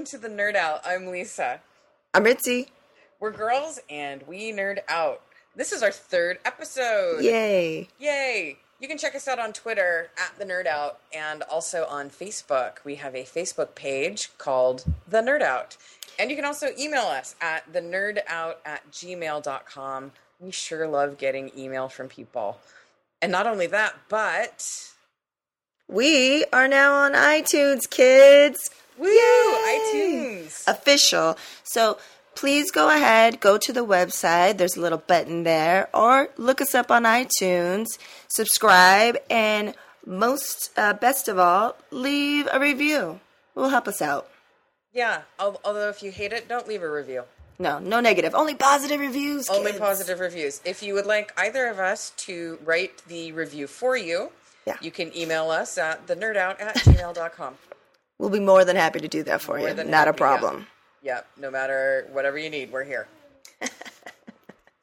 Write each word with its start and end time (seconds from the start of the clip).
Welcome 0.00 0.18
to 0.18 0.28
the 0.28 0.34
Nerd 0.34 0.56
Out. 0.56 0.80
I'm 0.86 1.08
Lisa. 1.08 1.60
I'm 2.14 2.24
Ritzy. 2.24 2.68
We're 3.20 3.32
girls 3.32 3.80
and 3.90 4.22
we 4.26 4.50
nerd 4.50 4.78
out. 4.88 5.20
This 5.54 5.72
is 5.72 5.82
our 5.82 5.90
third 5.90 6.38
episode. 6.46 7.22
Yay. 7.22 7.86
Yay! 7.98 8.56
You 8.80 8.88
can 8.88 8.96
check 8.96 9.14
us 9.14 9.28
out 9.28 9.38
on 9.38 9.52
Twitter 9.52 10.08
at 10.16 10.38
the 10.38 10.46
Nerd 10.46 10.66
Out 10.66 11.00
and 11.14 11.42
also 11.42 11.84
on 11.84 12.08
Facebook. 12.08 12.82
We 12.82 12.94
have 12.94 13.14
a 13.14 13.24
Facebook 13.24 13.74
page 13.74 14.30
called 14.38 14.86
The 15.06 15.20
Nerd 15.20 15.42
Out. 15.42 15.76
And 16.18 16.30
you 16.30 16.36
can 16.36 16.46
also 16.46 16.68
email 16.78 17.02
us 17.02 17.36
at 17.42 17.70
the 17.70 17.82
nerd 17.82 18.20
out 18.26 18.60
at 18.64 18.90
gmail.com. 18.90 20.12
We 20.40 20.50
sure 20.50 20.88
love 20.88 21.18
getting 21.18 21.50
email 21.54 21.90
from 21.90 22.08
people. 22.08 22.58
And 23.20 23.30
not 23.30 23.46
only 23.46 23.66
that, 23.66 23.96
but 24.08 24.64
We 25.88 26.46
are 26.54 26.68
now 26.68 26.94
on 26.94 27.12
iTunes, 27.12 27.80
kids. 27.90 28.70
Woo, 29.00 29.08
Yay! 29.08 29.80
iTunes. 30.44 30.66
Official. 30.68 31.36
So 31.64 31.98
please 32.34 32.70
go 32.70 32.88
ahead, 32.94 33.40
go 33.40 33.58
to 33.58 33.72
the 33.72 33.84
website. 33.84 34.58
There's 34.58 34.76
a 34.76 34.80
little 34.80 34.98
button 34.98 35.42
there, 35.44 35.88
or 35.94 36.28
look 36.36 36.60
us 36.60 36.74
up 36.74 36.90
on 36.90 37.02
iTunes, 37.04 37.86
subscribe, 38.28 39.16
and 39.28 39.74
most, 40.06 40.70
uh, 40.76 40.92
best 40.94 41.28
of 41.28 41.38
all, 41.38 41.76
leave 41.90 42.48
a 42.52 42.58
review. 42.60 43.20
It 43.56 43.58
will 43.60 43.68
help 43.70 43.86
us 43.88 44.00
out. 44.00 44.28
Yeah, 44.92 45.22
although 45.38 45.88
if 45.88 46.02
you 46.02 46.10
hate 46.10 46.32
it, 46.32 46.48
don't 46.48 46.66
leave 46.66 46.82
a 46.82 46.90
review. 46.90 47.24
No, 47.58 47.78
no 47.78 48.00
negative. 48.00 48.34
Only 48.34 48.54
positive 48.54 48.98
reviews. 49.00 49.48
Only 49.50 49.74
positive 49.74 50.18
reviews. 50.18 50.60
If 50.64 50.82
you 50.82 50.94
would 50.94 51.04
like 51.06 51.32
either 51.36 51.66
of 51.68 51.78
us 51.78 52.10
to 52.18 52.58
write 52.64 53.02
the 53.06 53.32
review 53.32 53.66
for 53.66 53.96
you, 53.96 54.32
Yeah. 54.66 54.76
you 54.80 54.90
can 54.90 55.14
email 55.16 55.50
us 55.50 55.76
at 55.76 56.06
the 56.06 56.16
nerdout 56.16 56.60
at 56.60 56.76
gmail.com. 56.76 57.56
We'll 58.20 58.28
be 58.28 58.38
more 58.38 58.66
than 58.66 58.76
happy 58.76 59.00
to 59.00 59.08
do 59.08 59.22
that 59.22 59.40
for 59.40 59.56
More 59.56 59.70
you. 59.70 59.74
Not 59.74 59.86
a 59.86 59.86
happy, 59.86 60.06
yeah. 60.06 60.12
problem. 60.12 60.66
Yep, 61.02 61.26
no 61.38 61.50
matter 61.50 62.06
whatever 62.12 62.36
you 62.36 62.50
need, 62.50 62.70
we're 62.70 62.84
here. 62.84 63.08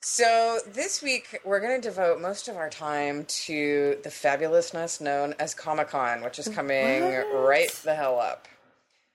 so 0.01 0.57
this 0.73 1.03
week 1.03 1.39
we're 1.45 1.59
going 1.59 1.79
to 1.79 1.87
devote 1.87 2.19
most 2.19 2.47
of 2.47 2.55
our 2.57 2.69
time 2.69 3.25
to 3.25 3.97
the 4.03 4.09
fabulousness 4.09 4.99
known 5.01 5.35
as 5.37 5.53
Comic 5.53 5.89
Con, 5.89 6.21
which 6.23 6.39
is 6.39 6.47
coming 6.47 7.03
What? 7.03 7.27
right 7.47 7.69
the 7.83 7.93
hell 7.93 8.19
up. 8.19 8.47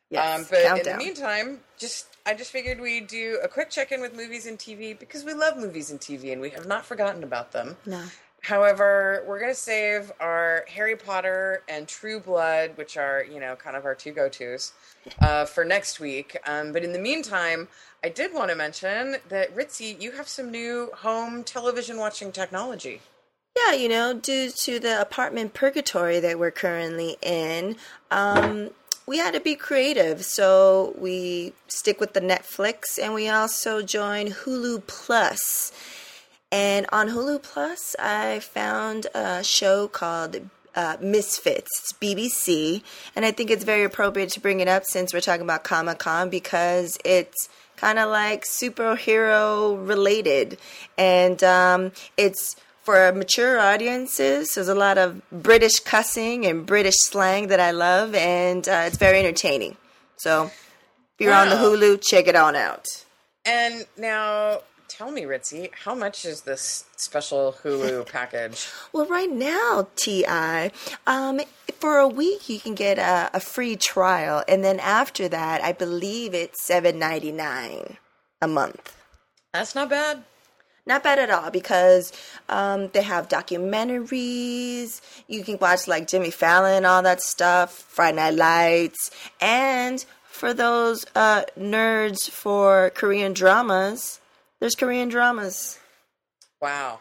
Yes. 0.09 0.41
Um, 0.41 0.47
but 0.49 0.79
in 0.87 0.93
the 0.93 0.97
meantime, 0.99 1.59
just 1.77 2.07
I 2.25 2.35
just 2.35 2.53
figured 2.53 2.81
we'd 2.81 3.09
do 3.09 3.41
a 3.43 3.49
quick 3.49 3.71
check 3.71 3.91
in 3.91 4.01
with 4.01 4.15
movies 4.15 4.47
and 4.47 4.57
TV 4.59 4.97
because 4.97 5.25
we 5.25 5.33
love 5.35 5.57
movies 5.57 5.91
and 5.91 5.99
TV 5.99 6.33
and 6.33 6.41
we 6.41 6.51
have 6.51 6.67
not 6.67 6.85
forgotten 6.87 7.25
about 7.25 7.51
them. 7.51 7.77
no. 7.87 8.05
However, 8.43 9.23
we're 9.27 9.39
going 9.39 9.53
to 9.53 9.59
save 9.59 10.11
our 10.19 10.65
Harry 10.69 10.97
Potter 10.97 11.63
and 11.69 11.87
True 11.87 12.19
Blood, 12.19 12.73
which 12.77 12.97
are, 12.97 13.25
you 13.25 13.39
know, 13.39 13.55
kind 13.55 13.77
of 13.77 13.85
our 13.85 13.95
two 13.95 14.11
go 14.11 14.29
tos, 14.29 14.73
uh, 15.21 15.45
for 15.45 15.65
next 15.65 16.01
week. 16.01 16.37
Um, 16.45 16.73
but 16.73 16.83
in 16.83 16.93
the 16.93 16.99
meantime, 16.99 17.69
I 18.03 18.09
did 18.09 18.35
want 18.35 18.51
to 18.51 18.57
mention 18.57 19.17
that, 19.29 19.55
Ritzy, 19.55 20.01
you 20.01 20.13
have 20.13 20.29
some 20.29 20.51
new 20.51 20.91
home 20.93 21.45
television 21.45 21.99
watching 21.99 22.33
technology. 22.33 23.01
Yeah, 23.57 23.75
you 23.75 23.89
know, 23.89 24.15
due 24.15 24.51
to 24.51 24.81
the 24.81 25.01
apartment 25.01 25.55
purgatory 25.55 26.19
that 26.19 26.39
we're 26.39 26.51
currently 26.51 27.19
in, 27.23 27.77
um, 28.11 28.71
we 29.07 29.19
had 29.19 29.35
to 29.35 29.41
be 29.41 29.55
creative. 29.55 30.25
So 30.25 30.95
we 30.99 31.53
stick 31.69 32.01
with 32.01 32.15
the 32.15 32.21
Netflix 32.21 32.99
and 33.01 33.15
we 33.15 33.29
also 33.29 33.83
join 33.83 34.29
Hulu 34.29 34.87
Plus. 34.87 35.71
And 36.53 36.87
on 36.93 37.09
Hulu 37.09 37.43
Plus, 37.43 37.97
I 37.99 38.41
found 38.41 39.07
a 39.15 39.43
show 39.43 39.89
called 39.89 40.37
uh, 40.75 40.99
Misfits. 41.01 41.71
It's 41.81 41.93
BBC. 41.95 42.83
And 43.17 43.25
I 43.25 43.33
think 43.33 43.51
it's 43.51 43.65
very 43.65 43.85
appropriate 43.85 44.29
to 44.33 44.41
bring 44.41 44.61
it 44.61 44.69
up 44.69 44.85
since 44.85 45.15
we're 45.15 45.21
talking 45.21 45.43
about 45.43 45.65
Comic 45.65 45.99
Con 45.99 46.29
because 46.29 46.99
it's 47.07 47.49
kind 47.77 47.99
of 47.99 48.11
like 48.11 48.45
superhero 48.45 49.89
related. 49.89 50.59
And 50.99 51.43
um, 51.43 51.93
it's 52.19 52.55
for 52.83 53.13
mature 53.13 53.59
audiences. 53.59 54.55
There's 54.55 54.69
a 54.69 54.75
lot 54.75 54.99
of 54.99 55.23
British 55.31 55.81
cussing 55.81 56.45
and 56.45 56.67
British 56.67 56.97
slang 56.99 57.47
that 57.49 57.61
I 57.61 57.71
love, 57.71 58.15
and 58.15 58.69
uh, 58.69 58.85
it's 58.87 58.99
very 58.99 59.21
entertaining. 59.21 59.77
So 60.17 60.47
if 60.47 60.53
you're 61.19 61.33
on 61.33 61.49
the 61.49 61.57
Hulu, 61.57 62.03
check 62.03 62.27
it 62.27 62.37
on 62.37 62.57
out. 62.57 62.87
And 63.45 63.87
now, 63.97 64.61
tell 64.93 65.11
me, 65.11 65.23
Ritzy, 65.23 65.71
how 65.85 65.95
much 65.95 66.25
is 66.25 66.43
this 66.43 66.85
special 66.97 67.57
Hulu 67.63 68.07
package? 68.13 68.69
Well, 68.93 69.07
right 69.07 69.31
now, 69.31 69.89
Ti, 69.97 70.25
um, 71.07 71.41
for 71.81 71.99
a 71.99 72.09
week 72.09 72.49
you 72.49 72.61
can 72.61 72.75
get 72.75 72.99
a, 72.99 73.31
a 73.35 73.41
free 73.41 73.77
trial, 73.77 74.45
and 74.47 74.63
then 74.63 74.79
after 74.81 75.29
that, 75.29 75.63
I 75.63 75.73
believe 75.73 76.35
it's 76.35 76.63
seven 76.63 76.99
ninety 76.99 77.33
nine 77.33 77.97
a 78.41 78.49
month. 78.49 78.97
That's 79.53 79.75
not 79.75 79.91
bad. 79.91 80.25
Not 80.85 81.05
bad 81.05 81.21
at 81.21 81.31
all 81.31 81.51
because 81.51 82.13
um, 82.49 82.89
they 82.89 83.03
have 83.03 83.29
documentaries. 83.29 85.01
You 85.29 85.45
can 85.45 85.59
watch 85.61 85.87
like 85.87 86.09
Jimmy 86.09 86.33
Fallon, 86.33 86.85
all 86.85 87.03
that 87.03 87.21
stuff, 87.23 87.73
Friday 87.73 88.17
Night 88.17 88.35
Lights, 88.35 89.11
and 89.41 90.05
for 90.25 90.53
those 90.53 91.07
uh, 91.15 91.43
nerds 91.57 92.29
for 92.29 92.91
Korean 92.95 93.33
dramas, 93.33 94.19
there's 94.63 94.77
Korean 94.77 95.09
dramas. 95.09 95.81
Wow. 96.61 97.01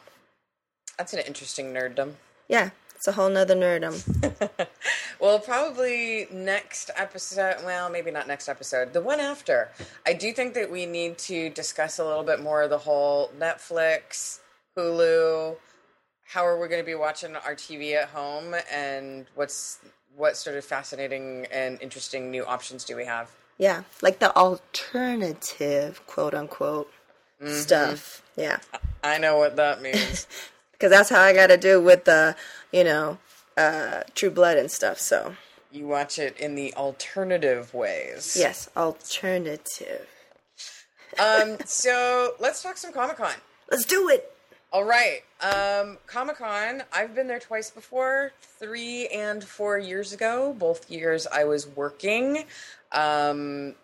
That's 0.97 1.13
an 1.13 1.19
interesting 1.19 1.71
nerddom. 1.71 2.13
Yeah, 2.49 2.71
it's 2.95 3.07
a 3.07 3.11
whole 3.11 3.29
nother 3.29 3.55
nerdum. 3.55 4.67
Well, 5.19 5.37
probably 5.37 6.25
next 6.31 6.89
episode. 6.95 7.57
Well, 7.63 7.91
maybe 7.91 8.09
not 8.09 8.27
next 8.27 8.49
episode. 8.49 8.91
The 8.91 9.01
one 9.01 9.19
after. 9.19 9.69
I 10.03 10.13
do 10.13 10.33
think 10.33 10.55
that 10.55 10.71
we 10.71 10.87
need 10.87 11.19
to 11.19 11.51
discuss 11.51 11.99
a 11.99 12.03
little 12.03 12.23
bit 12.23 12.41
more 12.41 12.63
of 12.63 12.71
the 12.71 12.79
whole 12.79 13.29
Netflix, 13.39 14.39
Hulu. 14.75 15.57
How 16.25 16.43
are 16.43 16.59
we 16.59 16.67
going 16.67 16.81
to 16.81 16.85
be 16.85 16.95
watching 16.95 17.35
our 17.35 17.53
TV 17.53 17.93
at 17.93 18.09
home, 18.09 18.55
and 18.73 19.27
what's 19.35 19.77
what 20.17 20.37
sort 20.37 20.57
of 20.57 20.65
fascinating 20.65 21.45
and 21.51 21.79
interesting 21.83 22.31
new 22.31 22.43
options 22.43 22.83
do 22.83 22.95
we 22.95 23.05
have? 23.05 23.29
Yeah, 23.59 23.83
like 24.01 24.17
the 24.17 24.35
alternative, 24.35 26.01
quote 26.07 26.33
unquote, 26.33 26.91
stuff. 27.47 28.23
Yeah, 28.35 28.59
I 29.03 29.17
know 29.17 29.37
what 29.37 29.55
that 29.57 29.81
means. 29.81 30.27
because 30.71 30.91
that's 30.91 31.09
how 31.09 31.21
I 31.21 31.33
got 31.33 31.47
to 31.47 31.57
do 31.57 31.81
with 31.81 32.05
the, 32.05 32.35
you 32.71 32.83
know, 32.83 33.17
uh, 33.57 34.01
True 34.15 34.31
Blood 34.31 34.57
and 34.57 34.71
stuff. 34.71 34.99
So 34.99 35.35
you 35.71 35.87
watch 35.87 36.17
it 36.19 36.37
in 36.39 36.55
the 36.55 36.73
alternative 36.75 37.73
ways. 37.73 38.35
yes, 38.39 38.69
alternative. 38.75 40.07
Um. 41.19 41.57
So 41.65 42.33
let's 42.39 42.63
talk 42.63 42.77
some 42.77 42.93
Comic 42.93 43.17
Con. 43.17 43.33
Let's 43.69 43.85
do 43.85 44.09
it. 44.09 44.31
All 44.73 44.85
right. 44.85 45.21
Um, 45.41 45.97
Comic 46.07 46.37
Con, 46.37 46.83
I've 46.93 47.13
been 47.13 47.27
there 47.27 47.39
twice 47.39 47.69
before, 47.69 48.31
three 48.41 49.07
and 49.07 49.43
four 49.43 49.77
years 49.77 50.13
ago. 50.13 50.55
Both 50.57 50.89
years 50.89 51.27
I 51.27 51.43
was 51.43 51.67
working. 51.67 52.45
Um, 52.93 53.75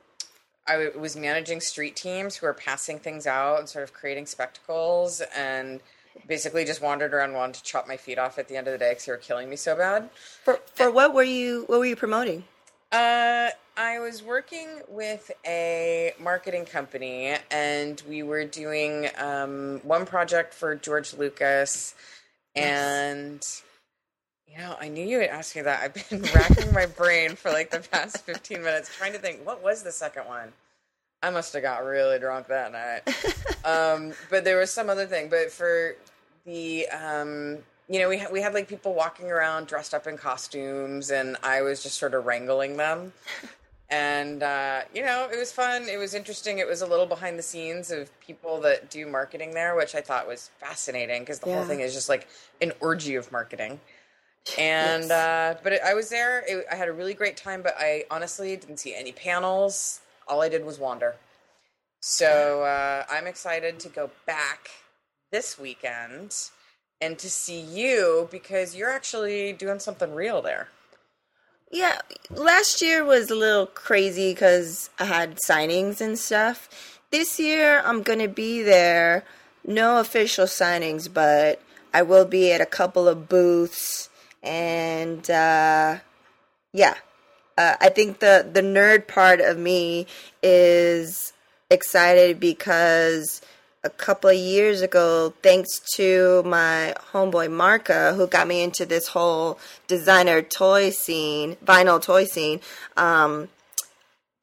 I 0.68 0.74
w- 0.74 1.00
was 1.00 1.16
managing 1.16 1.62
street 1.62 1.96
teams 1.96 2.36
who 2.36 2.46
were 2.46 2.54
passing 2.54 3.00
things 3.00 3.26
out 3.26 3.60
and 3.60 3.70
sort 3.70 3.84
of 3.84 3.94
creating 3.94 4.26
spectacles 4.26 5.22
and 5.36 5.82
basically 6.28 6.66
just 6.66 6.82
wandered 6.82 7.14
around 7.14 7.34
wanting 7.34 7.54
to 7.54 7.64
chop 7.64 7.88
my 7.88 7.98
feet 7.98 8.18
off 8.18 8.38
at 8.40 8.48
the 8.48 8.58
end 8.58 8.68
of 8.68 8.74
the 8.74 8.78
day 8.78 8.92
because 8.92 9.06
they 9.06 9.12
were 9.12 9.18
killing 9.18 9.50
me 9.50 9.56
so 9.56 9.76
bad. 9.76 10.10
For 10.44 10.60
for 10.74 10.92
what 10.92 11.14
were 11.14 11.24
you 11.24 11.64
what 11.68 11.80
were 11.80 11.86
you 11.86 11.96
promoting? 11.96 12.44
Uh, 12.92 13.50
I 13.76 14.00
was 14.00 14.24
working 14.24 14.82
with 14.88 15.30
a 15.46 16.14
marketing 16.20 16.66
company, 16.66 17.36
and 17.52 18.02
we 18.08 18.24
were 18.24 18.46
doing 18.46 19.10
um, 19.18 19.82
one 19.84 20.06
project 20.06 20.54
for 20.54 20.74
George 20.74 21.14
Lucas. 21.14 21.94
And, 22.56 23.46
you 24.50 24.58
know, 24.58 24.76
I 24.80 24.88
knew 24.88 25.06
you 25.06 25.20
would 25.20 25.30
ask 25.30 25.56
me 25.56 25.62
that. 25.64 25.82
I've 25.82 26.10
been 26.10 26.22
racking 26.36 26.74
my 26.74 26.86
brain 26.86 27.36
for 27.36 27.52
like 27.52 27.70
the 27.70 27.80
past 27.80 28.26
15 28.26 28.62
minutes 28.62 28.96
trying 28.96 29.14
to 29.14 29.20
think 29.20 29.46
what 29.46 29.64
was 29.64 29.84
the 29.84 29.92
second 29.92 30.28
one? 30.28 30.54
I 31.24 31.30
must 31.30 31.54
have 31.54 31.64
got 31.64 31.84
really 31.84 32.20
drunk 32.20 32.48
that 32.48 32.72
night. 32.72 33.02
um, 33.66 34.14
but 34.30 34.44
there 34.44 34.58
was 34.58 34.72
some 34.72 34.90
other 34.90 35.06
thing. 35.06 35.30
But 35.30 35.52
for 35.52 35.96
the 36.46 36.88
um, 36.90 37.58
you 37.90 38.00
know, 38.00 38.10
we 38.10 38.18
had, 38.18 38.32
we 38.32 38.42
had 38.42 38.54
like 38.54 38.68
people 38.68 38.94
walking 38.94 39.32
around 39.32 39.68
dressed 39.68 39.94
up 39.94 40.08
in 40.08 40.18
costumes, 40.18 41.10
and 41.10 41.38
I 41.42 41.62
was 41.62 41.82
just 41.82 41.98
sort 41.98 42.14
of 42.14 42.26
wrangling 42.26 42.78
them. 42.78 43.14
And 43.90 44.44
uh, 44.44 44.82
you 44.94 45.02
know, 45.04 45.30
it 45.32 45.38
was 45.38 45.52
fun. 45.52 45.88
It 45.90 45.98
was 45.98 46.14
interesting. 46.14 46.60
It 46.60 46.68
was 46.68 46.82
a 46.82 46.86
little 46.86 47.06
behind 47.06 47.40
the 47.40 47.44
scenes 47.44 47.90
of 47.90 48.12
people 48.20 48.60
that 48.62 48.90
do 48.90 49.08
marketing 49.08 49.52
there, 49.52 49.76
which 49.76 49.96
I 49.96 50.02
thought 50.02 50.28
was 50.28 50.52
fascinating 50.60 51.22
because 51.22 51.40
the 51.40 51.54
whole 51.54 51.64
thing 51.64 51.80
is 51.80 51.94
just 51.94 52.10
like 52.10 52.28
an 52.62 52.74
orgy 52.82 53.16
of 53.16 53.32
marketing. 53.32 53.80
And 54.58 55.04
Yes. 55.04 55.12
uh, 55.12 55.56
but 55.64 55.74
it, 55.74 55.82
I 55.86 55.94
was 55.94 56.10
there. 56.10 56.44
It, 56.48 56.66
I 56.72 56.76
had 56.76 56.88
a 56.88 56.94
really 56.94 57.14
great 57.14 57.38
time, 57.38 57.62
but 57.62 57.76
I 57.78 58.06
honestly 58.10 58.56
didn't 58.56 58.78
see 58.78 58.96
any 58.96 59.12
panels. 59.12 60.02
All 60.28 60.42
I 60.42 60.50
did 60.50 60.66
was 60.66 60.80
wander. 60.80 61.16
So 62.02 62.64
uh, 62.64 63.06
I'm 63.10 63.28
excited 63.28 63.80
to 63.80 63.90
go 63.90 64.10
back 64.26 64.70
this 65.32 65.60
weekend 65.60 66.36
and 67.02 67.18
to 67.20 67.30
see 67.30 67.60
you 67.60 68.28
because 68.32 68.76
you're 68.76 68.90
actually 68.90 69.54
doing 69.54 69.80
something 69.80 70.14
real 70.14 70.42
there. 70.42 70.70
Yeah, 71.72 72.00
last 72.30 72.82
year 72.82 73.04
was 73.04 73.30
a 73.30 73.36
little 73.36 73.66
crazy 73.66 74.34
because 74.34 74.90
I 75.00 75.06
had 75.06 75.38
signings 75.48 76.00
and 76.00 76.18
stuff. 76.18 77.02
This 77.12 77.40
year 77.40 77.82
I'm 77.84 78.04
going 78.04 78.20
to 78.20 78.30
be 78.30 78.64
there. 78.64 79.26
No 79.66 80.00
official 80.00 80.46
signings, 80.46 81.14
but 81.14 81.62
I 81.94 82.04
will 82.04 82.26
be 82.26 82.54
at 82.54 82.62
a 82.62 82.66
couple 82.66 83.08
of 83.08 83.28
booths. 83.28 84.10
And 84.48 85.30
uh, 85.30 85.98
yeah, 86.72 86.96
uh, 87.58 87.76
I 87.82 87.90
think 87.90 88.20
the, 88.20 88.50
the 88.52 88.62
nerd 88.62 89.08
part 89.08 89.42
of 89.42 89.58
me 89.58 90.08
is 90.42 91.34
excited 91.70 92.40
because 92.40 93.42
a 93.84 93.90
couple 93.90 94.30
of 94.30 94.38
years 94.38 94.82
ago, 94.82 95.34
thanks 95.44 95.80
to 95.96 96.44
my 96.44 96.96
homeboy 97.12 97.50
Marka, 97.50 98.16
who 98.16 98.26
got 98.28 98.48
me 98.48 98.64
into 98.64 98.86
this 98.86 99.10
whole 99.10 99.60
designer 99.88 100.42
toy 100.42 100.92
scene, 100.92 101.58
vinyl 101.66 102.02
toy 102.02 102.26
scene. 102.26 102.62
Um, 102.96 103.50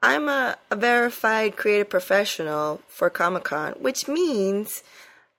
I'm 0.02 0.28
a, 0.28 0.58
a 0.70 0.76
verified 0.76 1.56
creative 1.56 1.88
professional 1.88 2.82
for 2.88 3.08
Comic 3.08 3.44
Con, 3.44 3.72
which 3.78 4.06
means 4.06 4.82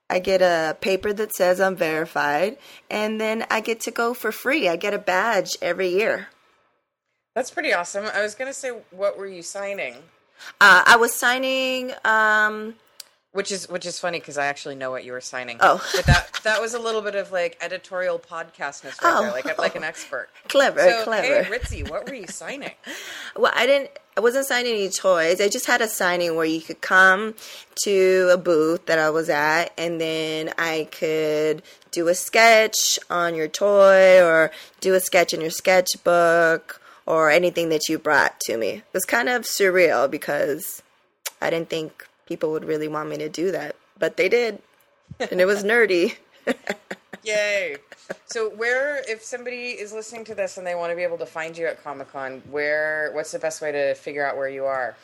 I 0.08 0.18
get 0.20 0.40
a 0.40 0.76
paper 0.80 1.12
that 1.12 1.34
says 1.34 1.60
I'm 1.60 1.76
verified, 1.76 2.58
and 2.90 3.20
then 3.20 3.44
I 3.50 3.60
get 3.60 3.80
to 3.80 3.90
go 3.90 4.14
for 4.14 4.30
free. 4.30 4.68
I 4.68 4.76
get 4.76 4.94
a 4.94 4.98
badge 4.98 5.56
every 5.60 5.88
year. 5.88 6.28
That's 7.34 7.50
pretty 7.50 7.72
awesome. 7.72 8.06
I 8.14 8.22
was 8.22 8.34
going 8.34 8.48
to 8.48 8.54
say, 8.54 8.70
what 8.90 9.18
were 9.18 9.26
you 9.26 9.42
signing? 9.42 9.94
Uh, 10.60 10.82
I 10.86 10.96
was 10.96 11.12
signing. 11.12 11.92
Um, 12.04 12.76
which 13.36 13.52
is 13.52 13.68
which 13.68 13.86
is 13.86 13.98
funny 14.00 14.18
because 14.18 14.36
I 14.38 14.46
actually 14.46 14.74
know 14.74 14.90
what 14.90 15.04
you 15.04 15.12
were 15.12 15.20
signing. 15.20 15.58
Oh, 15.60 15.80
but 15.94 16.06
that 16.06 16.40
that 16.42 16.60
was 16.60 16.74
a 16.74 16.78
little 16.78 17.02
bit 17.02 17.14
of 17.14 17.30
like 17.30 17.56
editorial 17.60 18.18
podcastness 18.18 19.00
right 19.02 19.14
Oh. 19.16 19.22
there, 19.22 19.30
like 19.32 19.46
oh. 19.46 19.54
like 19.62 19.76
an 19.76 19.84
expert. 19.84 20.28
clever, 20.48 20.80
So 20.80 21.04
clever. 21.04 21.44
hey, 21.44 21.50
Ritzy, 21.50 21.88
what 21.88 22.08
were 22.08 22.14
you 22.14 22.26
signing? 22.26 22.72
Well, 23.36 23.52
I 23.54 23.66
didn't. 23.66 23.90
I 24.16 24.20
wasn't 24.20 24.46
signing 24.46 24.72
any 24.72 24.88
toys. 24.88 25.42
I 25.42 25.48
just 25.48 25.66
had 25.66 25.82
a 25.82 25.88
signing 25.88 26.36
where 26.36 26.46
you 26.46 26.62
could 26.62 26.80
come 26.80 27.34
to 27.84 28.30
a 28.32 28.38
booth 28.38 28.86
that 28.86 28.98
I 28.98 29.10
was 29.10 29.28
at, 29.28 29.72
and 29.76 30.00
then 30.00 30.54
I 30.56 30.88
could 30.90 31.62
do 31.90 32.08
a 32.08 32.14
sketch 32.14 32.98
on 33.10 33.34
your 33.34 33.46
toy, 33.48 34.22
or 34.24 34.50
do 34.80 34.94
a 34.94 35.00
sketch 35.00 35.34
in 35.34 35.42
your 35.42 35.50
sketchbook, 35.50 36.80
or 37.04 37.30
anything 37.30 37.68
that 37.68 37.88
you 37.90 37.98
brought 37.98 38.40
to 38.46 38.56
me. 38.56 38.68
It 38.70 38.84
was 38.94 39.04
kind 39.04 39.28
of 39.28 39.42
surreal 39.42 40.10
because 40.10 40.82
I 41.42 41.50
didn't 41.50 41.68
think 41.68 42.06
people 42.26 42.50
would 42.52 42.64
really 42.64 42.88
want 42.88 43.08
me 43.08 43.16
to 43.18 43.28
do 43.28 43.52
that, 43.52 43.76
but 43.98 44.16
they 44.16 44.28
did, 44.28 44.60
and 45.18 45.40
it 45.40 45.46
was 45.46 45.64
nerdy. 45.64 46.16
Yay! 47.24 47.76
So 48.26 48.50
where, 48.50 49.02
if 49.08 49.22
somebody 49.22 49.70
is 49.70 49.92
listening 49.92 50.24
to 50.26 50.34
this 50.34 50.58
and 50.58 50.66
they 50.66 50.74
want 50.74 50.90
to 50.92 50.96
be 50.96 51.02
able 51.02 51.18
to 51.18 51.26
find 51.26 51.56
you 51.56 51.66
at 51.66 51.82
Comic 51.82 52.12
Con, 52.12 52.42
where 52.50 53.10
what's 53.14 53.32
the 53.32 53.38
best 53.38 53.60
way 53.60 53.72
to 53.72 53.94
figure 53.94 54.24
out 54.24 54.36
where 54.36 54.48
you 54.48 54.64
are? 54.64 54.96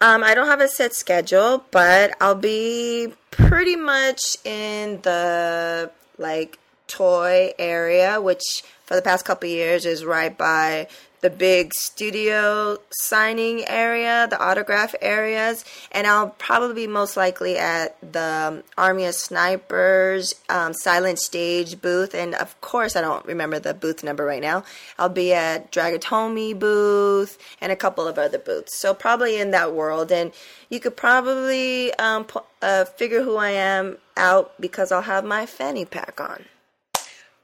Um, 0.00 0.24
I 0.24 0.34
don't 0.34 0.48
have 0.48 0.60
a 0.60 0.68
set 0.68 0.94
schedule, 0.94 1.64
but 1.70 2.16
I'll 2.20 2.34
be 2.34 3.12
pretty 3.30 3.76
much 3.76 4.36
in 4.44 5.00
the 5.02 5.90
like 6.18 6.58
toy 6.88 7.52
area, 7.58 8.20
which 8.20 8.62
for 8.84 8.94
the 8.94 9.02
past 9.02 9.24
couple 9.24 9.48
years 9.48 9.86
is 9.86 10.04
right 10.04 10.36
by 10.36 10.88
the 11.24 11.30
big 11.30 11.72
studio 11.72 12.76
signing 12.90 13.66
area, 13.66 14.26
the 14.28 14.38
autograph 14.38 14.94
areas, 15.00 15.64
and 15.90 16.06
I'll 16.06 16.28
probably 16.28 16.74
be 16.74 16.86
most 16.86 17.16
likely 17.16 17.56
at 17.56 17.96
the 18.02 18.62
Army 18.76 19.06
of 19.06 19.14
Snipers 19.14 20.34
um, 20.50 20.74
silent 20.74 21.18
stage 21.18 21.80
booth, 21.80 22.14
and 22.14 22.34
of 22.34 22.60
course 22.60 22.94
I 22.94 23.00
don't 23.00 23.24
remember 23.24 23.58
the 23.58 23.72
booth 23.72 24.04
number 24.04 24.22
right 24.22 24.42
now. 24.42 24.64
I'll 24.98 25.08
be 25.08 25.32
at 25.32 25.72
Dragatomi 25.72 26.58
booth 26.58 27.38
and 27.58 27.72
a 27.72 27.76
couple 27.76 28.06
of 28.06 28.18
other 28.18 28.38
booths, 28.38 28.78
so 28.78 28.92
probably 28.92 29.40
in 29.40 29.50
that 29.52 29.72
world, 29.72 30.12
and 30.12 30.30
you 30.68 30.78
could 30.78 30.94
probably 30.94 31.94
um, 31.94 32.26
uh, 32.60 32.84
figure 32.84 33.22
who 33.22 33.36
I 33.36 33.52
am 33.52 33.96
out 34.14 34.60
because 34.60 34.92
I'll 34.92 35.00
have 35.00 35.24
my 35.24 35.46
fanny 35.46 35.86
pack 35.86 36.20
on. 36.20 36.44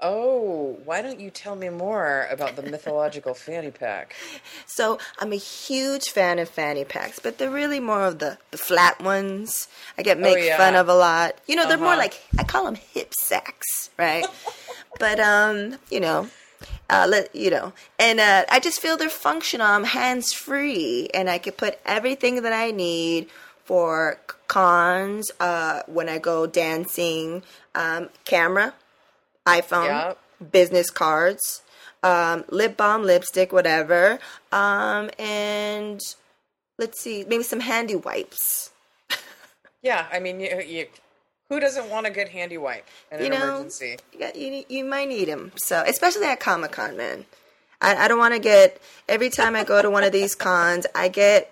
Oh, 0.02 0.79
why 0.85 1.02
don't 1.02 1.20
you 1.20 1.31
tell 1.31 1.55
me 1.56 1.69
more 1.69 2.26
about 2.31 2.56
the 2.56 2.62
mythological 2.62 3.35
fanny 3.35 3.70
pack? 3.70 4.17
So 4.67 4.99
I'm 5.19 5.32
a 5.32 5.37
huge 5.37 6.08
fan 6.11 6.38
of 6.38 6.49
fanny 6.49 6.85
packs, 6.85 7.19
but 7.19 7.37
they're 7.38 7.50
really 7.50 7.81
more 7.81 8.05
of 8.05 8.19
the, 8.19 8.38
the 8.50 8.56
flat 8.58 9.00
ones. 9.02 9.69
I 9.99 10.02
get 10.02 10.19
made 10.19 10.37
Oh, 10.38 10.43
yeah. 10.43 10.56
fun 10.56 10.75
of 10.75 10.88
a 10.88 10.94
lot. 10.94 11.37
You 11.47 11.56
know, 11.56 11.67
they're 11.67 11.76
more 11.76 11.88
Uh-huh. 11.88 11.99
like 11.99 12.20
I 12.38 12.44
call 12.44 12.64
them 12.64 12.76
hip 12.76 13.12
sacks, 13.14 13.91
right? 13.99 14.25
but 14.99 15.20
um, 15.20 15.76
you 15.91 16.00
know, 16.00 16.29
uh, 16.88 17.06
let 17.08 17.35
you 17.35 17.50
know, 17.50 17.73
and 17.99 18.20
uh, 18.20 18.44
I 18.50 18.58
just 18.61 18.81
feel 18.81 18.97
they're 18.97 19.11
functional. 19.11 19.67
I'm 19.67 19.85
hands 19.85 20.32
free, 20.32 21.08
and 21.14 21.29
I 21.31 21.38
can 21.38 21.52
put 21.52 21.79
everything 21.87 22.43
that 22.43 22.52
I 22.52 22.70
need 22.70 23.29
for 23.64 24.19
cons 24.49 25.31
uh, 25.41 25.82
when 25.87 26.08
I 26.08 26.19
go 26.19 26.47
dancing. 26.47 27.43
Um, 27.75 28.08
camera, 28.25 28.75
iPhone, 29.58 29.87
Yep. 29.87 30.19
business 30.52 30.91
cards, 30.91 31.62
um, 32.02 32.44
lip 32.49 32.76
balm, 32.76 33.02
lipstick, 33.05 33.52
whatever, 33.52 34.19
um, 34.52 35.11
and 35.19 36.00
let's 36.79 37.00
see, 37.00 37.25
maybe 37.29 37.43
some 37.43 37.61
handy 37.61 37.97
wipes. 37.97 38.70
Yeah, 39.82 40.06
I 40.12 40.19
mean, 40.20 40.41
you, 40.41 40.61
you, 40.61 40.87
who 41.49 41.58
doesn't 41.58 41.88
want 41.88 42.06
a 42.06 42.11
good 42.11 42.29
handy 42.29 42.58
wipe 42.58 42.87
in 43.11 43.20
You 43.20 43.26
an 43.26 43.32
know, 43.32 43.47
emergency? 43.55 43.97
You, 44.12 44.19
got, 44.19 44.37
you 44.37 44.62
you 44.69 44.85
might 44.85 45.08
need 45.08 45.25
them. 45.29 45.52
So 45.56 45.82
especially 45.87 46.26
at 46.26 46.38
Comic 46.38 46.73
Con, 46.73 46.99
man. 46.99 47.25
I, 47.81 47.97
I 48.05 48.08
don't 48.08 48.19
want 48.19 48.35
to 48.35 48.41
get 48.41 48.79
every 49.08 49.31
time 49.31 49.56
I 49.56 49.64
go 49.64 49.81
to 49.81 49.88
one 49.88 50.05
of 50.05 50.12
these 50.12 50.35
cons, 50.35 50.87
I 50.94 51.08
get 51.08 51.50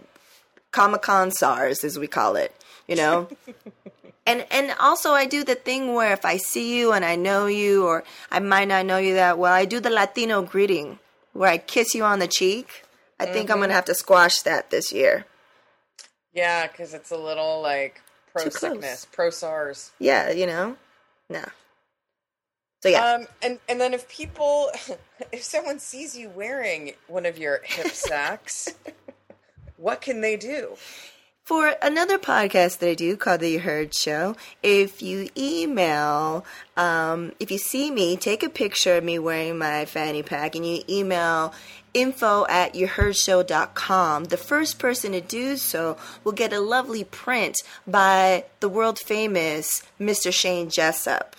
Comic 0.73 1.00
Con 1.00 1.31
SARS, 1.31 1.85
as 1.85 1.99
we 1.99 2.06
call 2.06 2.37
it. 2.37 2.53
You 2.87 2.97
know. 2.97 3.29
And 4.28 4.46
and 4.50 4.75
also 4.78 5.12
I 5.12 5.25
do 5.25 5.42
the 5.42 5.54
thing 5.54 5.94
where 5.94 6.12
if 6.12 6.26
I 6.26 6.36
see 6.36 6.78
you 6.78 6.92
and 6.92 7.02
I 7.02 7.16
know 7.16 7.46
you 7.46 7.86
or 7.86 8.04
I 8.30 8.40
might 8.40 8.69
not 8.69 8.84
know 8.84 8.98
you 8.98 9.14
that 9.14 9.38
well, 9.38 9.52
I 9.52 9.64
do 9.64 9.80
the 9.80 9.88
Latino 9.88 10.42
greeting 10.42 10.98
where 11.32 11.48
I 11.48 11.56
kiss 11.56 11.94
you 11.94 12.04
on 12.04 12.18
the 12.18 12.28
cheek. 12.28 12.85
I 13.18 13.25
think 13.25 13.50
I'm 13.50 13.58
gonna 13.58 13.73
have 13.73 13.87
to 13.87 13.94
squash 13.94 14.42
that 14.42 14.70
this 14.70 14.92
year. 14.92 15.25
Yeah, 16.35 16.66
because 16.66 16.92
it's 16.92 17.11
a 17.11 17.16
little 17.16 17.62
like 17.62 18.02
pro 18.32 18.44
Too 18.44 18.50
close. 18.50 18.73
sickness, 18.73 19.06
pro 19.11 19.30
SARS. 19.30 19.92
Yeah, 19.99 20.30
you 20.30 20.47
know? 20.47 20.76
No. 21.30 21.44
So 22.82 22.90
yeah. 22.90 23.14
Um, 23.14 23.26
and 23.42 23.58
and 23.66 23.80
then 23.80 23.94
if 23.94 24.08
people, 24.08 24.70
if 25.32 25.42
someone 25.42 25.78
sees 25.78 26.16
you 26.16 26.28
wearing 26.28 26.92
one 27.06 27.25
of 27.25 27.38
your 27.38 27.61
hip 27.64 27.88
sacks, 27.88 28.68
what 29.78 30.02
can 30.02 30.20
they 30.20 30.37
do? 30.37 30.76
For 31.49 31.75
another 31.81 32.19
podcast 32.19 32.81
that 32.81 32.90
I 32.90 32.93
do 32.93 33.17
called 33.17 33.40
The 33.40 33.49
You 33.49 33.61
Heard 33.61 33.95
Show, 33.95 34.37
if 34.62 35.00
you 35.00 35.31
email, 35.35 36.45
um, 36.76 37.33
if 37.40 37.50
you 37.50 37.57
see 37.57 37.90
me, 37.90 38.19
take 38.19 38.43
a 38.43 38.50
picture 38.50 38.99
of 38.99 39.05
me 39.05 39.19
wearing 39.19 39.57
my 39.57 39.87
fanny 39.87 40.23
pack 40.23 40.57
and 40.57 40.67
you 40.67 40.83
email 40.90 41.55
info 41.95 42.45
at 42.50 42.75
youheardshow.com, 42.75 44.25
the 44.25 44.37
first 44.37 44.78
person 44.78 45.12
to 45.12 45.23
do 45.23 45.57
so 45.57 45.97
will 46.23 46.33
get 46.33 46.52
a 46.52 46.61
lovely 46.61 47.02
print 47.05 47.57
by 47.87 48.45
the 48.61 48.69
world 48.69 48.99
famous 48.99 49.83
Mr. 49.99 50.31
Shane 50.31 50.69
Jessup. 50.69 51.35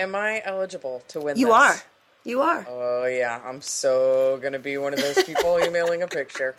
Am 0.00 0.16
I 0.16 0.42
eligible 0.44 1.04
to 1.06 1.20
win? 1.20 1.36
You 1.36 1.46
this? 1.46 1.54
are. 1.54 1.82
You 2.24 2.40
are. 2.40 2.66
Oh 2.68 3.06
yeah, 3.06 3.40
I'm 3.44 3.60
so 3.60 4.38
gonna 4.42 4.58
be 4.58 4.76
one 4.76 4.92
of 4.92 5.00
those 5.00 5.22
people 5.24 5.58
emailing 5.60 6.02
a 6.02 6.08
picture. 6.08 6.56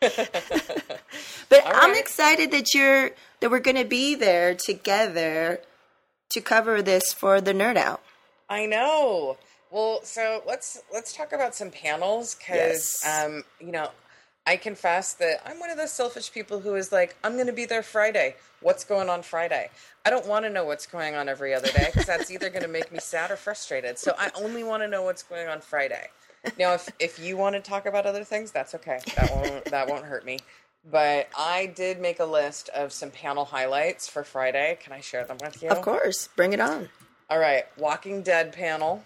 But 1.48 1.64
All 1.64 1.72
I'm 1.74 1.94
excited 1.96 2.50
that 2.52 2.74
you're 2.74 3.10
that 3.40 3.50
we're 3.50 3.58
going 3.60 3.76
to 3.76 3.84
be 3.84 4.14
there 4.14 4.54
together 4.54 5.60
to 6.30 6.40
cover 6.40 6.82
this 6.82 7.12
for 7.12 7.40
the 7.40 7.52
nerd 7.52 7.76
out. 7.76 8.02
I 8.50 8.66
know. 8.66 9.38
Well, 9.70 10.00
so 10.02 10.42
let's 10.46 10.82
let's 10.92 11.14
talk 11.14 11.32
about 11.32 11.54
some 11.54 11.70
panels 11.70 12.34
because 12.34 13.00
Yes. 13.02 13.24
um, 13.26 13.44
you 13.60 13.72
know, 13.72 13.90
I 14.46 14.56
confess 14.56 15.14
that 15.14 15.40
I'm 15.46 15.58
one 15.58 15.70
of 15.70 15.76
those 15.78 15.92
selfish 15.92 16.32
people 16.32 16.60
who 16.60 16.74
is 16.74 16.92
like, 16.92 17.16
I'm 17.24 17.34
going 17.34 17.46
to 17.46 17.52
be 17.52 17.64
there 17.64 17.82
Friday. 17.82 18.34
What's 18.60 18.84
going 18.84 19.08
on 19.08 19.22
Friday? 19.22 19.70
I 20.04 20.10
don't 20.10 20.26
want 20.26 20.44
to 20.44 20.50
know 20.50 20.64
what's 20.64 20.86
going 20.86 21.14
on 21.14 21.28
every 21.28 21.54
other 21.54 21.68
day 21.68 21.86
because 21.86 22.06
that's 22.06 22.30
either 22.30 22.50
going 22.50 22.62
to 22.62 22.68
make 22.68 22.90
me 22.92 22.98
sad 22.98 23.30
or 23.30 23.36
frustrated. 23.36 23.98
So 23.98 24.14
I 24.18 24.30
only 24.34 24.64
want 24.64 24.82
to 24.82 24.88
know 24.88 25.02
what's 25.02 25.22
going 25.22 25.48
on 25.48 25.60
Friday. 25.60 26.08
Now, 26.58 26.74
if 26.74 26.88
if 26.98 27.18
you 27.18 27.36
want 27.36 27.56
to 27.56 27.60
talk 27.60 27.86
about 27.86 28.06
other 28.06 28.24
things, 28.24 28.50
that's 28.50 28.74
okay. 28.74 29.00
That 29.16 29.30
won't 29.30 29.64
that 29.66 29.88
won't 29.88 30.04
hurt 30.04 30.24
me. 30.24 30.38
But 30.90 31.28
I 31.36 31.66
did 31.66 32.00
make 32.00 32.20
a 32.20 32.24
list 32.24 32.68
of 32.70 32.92
some 32.92 33.10
panel 33.10 33.44
highlights 33.44 34.08
for 34.08 34.24
Friday. 34.24 34.78
Can 34.80 34.92
I 34.92 35.00
share 35.00 35.24
them 35.24 35.38
with 35.42 35.62
you? 35.62 35.68
Of 35.68 35.82
course, 35.82 36.28
bring 36.36 36.52
it 36.52 36.60
on. 36.60 36.88
All 37.28 37.38
right, 37.38 37.64
Walking 37.76 38.22
Dead 38.22 38.52
panel. 38.52 39.04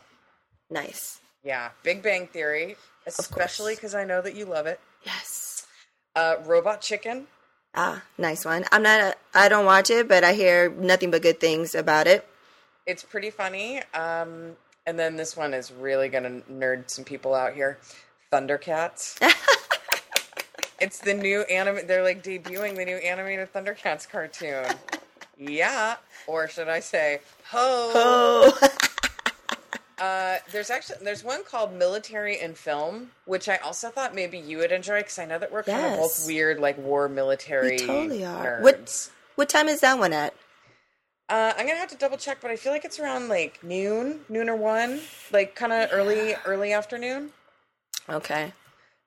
Nice. 0.71 1.21
Yeah, 1.43 1.71
Big 1.83 2.03
Bang 2.03 2.29
Theory, 2.29 2.77
especially 3.07 3.75
because 3.75 3.95
I 3.95 4.05
know 4.05 4.23
that 4.23 4.37
you 4.37 4.45
love 4.45 4.67
it. 4.67 4.79
Yes. 5.05 5.67
Uh, 6.15 6.37
Robot 6.45 6.81
Chicken. 6.83 7.27
Ah, 7.75 8.03
nice 8.19 8.45
one. 8.45 8.65
I'm 8.71 8.83
not. 8.83 9.01
A, 9.01 9.15
I 9.35 9.49
don't 9.49 9.65
watch 9.65 9.91
it, 9.91 10.07
but 10.07 10.25
I 10.25 10.35
hear 10.35 10.71
nothing 10.71 11.11
but 11.11 11.23
good 11.23 11.41
things 11.41 11.75
about 11.75 12.07
it. 12.07 12.27
It's 12.87 13.03
pretty 13.03 13.31
funny. 13.31 13.83
Um, 13.95 14.57
And 14.87 14.99
then 14.99 15.17
this 15.17 15.37
one 15.37 15.55
is 15.55 15.71
really 15.73 16.09
going 16.09 16.25
to 16.25 16.51
nerd 16.51 16.91
some 16.91 17.05
people 17.05 17.35
out 17.35 17.55
here. 17.55 17.79
Thundercats. 18.33 19.17
it's 20.81 20.99
the 20.99 21.15
new 21.15 21.43
anime. 21.43 21.87
They're 21.87 22.03
like 22.03 22.23
debuting 22.23 22.77
the 22.77 22.85
new 22.85 22.97
animated 22.97 23.53
Thundercats 23.53 24.09
cartoon. 24.09 24.67
yeah, 25.39 25.97
or 26.27 26.49
should 26.49 26.69
I 26.69 26.81
say, 26.81 27.21
ho? 27.51 27.91
Oh, 27.95 28.69
Uh, 30.03 30.39
there's 30.51 30.69
actually 30.69 30.99
there's 31.03 31.23
one 31.23 31.45
called 31.45 31.73
Military 31.73 32.41
and 32.41 32.57
Film, 32.59 33.13
which 33.25 33.49
I 33.49 33.59
also 33.59 33.89
thought 33.89 34.17
maybe 34.17 34.37
you 34.37 34.59
would 34.59 34.73
enjoy 34.73 34.99
because 34.99 35.17
I 35.21 35.27
know 35.27 35.39
that 35.39 35.53
we're 35.53 35.63
kind 35.63 35.93
of 35.95 36.01
both 36.01 36.27
weird, 36.27 36.59
like 36.59 36.77
war 36.77 37.09
military. 37.09 37.77
we 37.77 37.87
totally 37.87 38.25
are. 38.25 38.59
Nerds. 38.59 38.63
What 38.63 39.11
what 39.37 39.49
time 39.49 39.69
is 39.69 39.79
that 39.79 40.01
one 40.01 40.13
at? 40.13 40.35
Uh, 41.29 41.53
I'm 41.57 41.67
gonna 41.67 41.79
have 41.79 41.89
to 41.91 41.97
double 41.97 42.17
check, 42.19 42.39
but 42.41 42.51
I 42.51 42.57
feel 42.57 42.73
like 42.73 42.85
it's 42.85 42.99
around 42.99 43.29
like 43.29 43.63
noon, 43.63 44.21
noon 44.29 44.49
or 44.51 44.57
one, 44.57 45.01
like 45.33 45.55
kind 45.55 45.73
of 45.73 45.89
early, 45.93 46.35
early 46.45 46.73
afternoon. 46.73 47.31
Okay. 48.09 48.53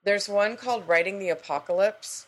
There's 0.04 0.28
one 0.30 0.56
called 0.58 0.88
Writing 0.88 1.20
the 1.20 1.30
Apocalypse 1.30 2.26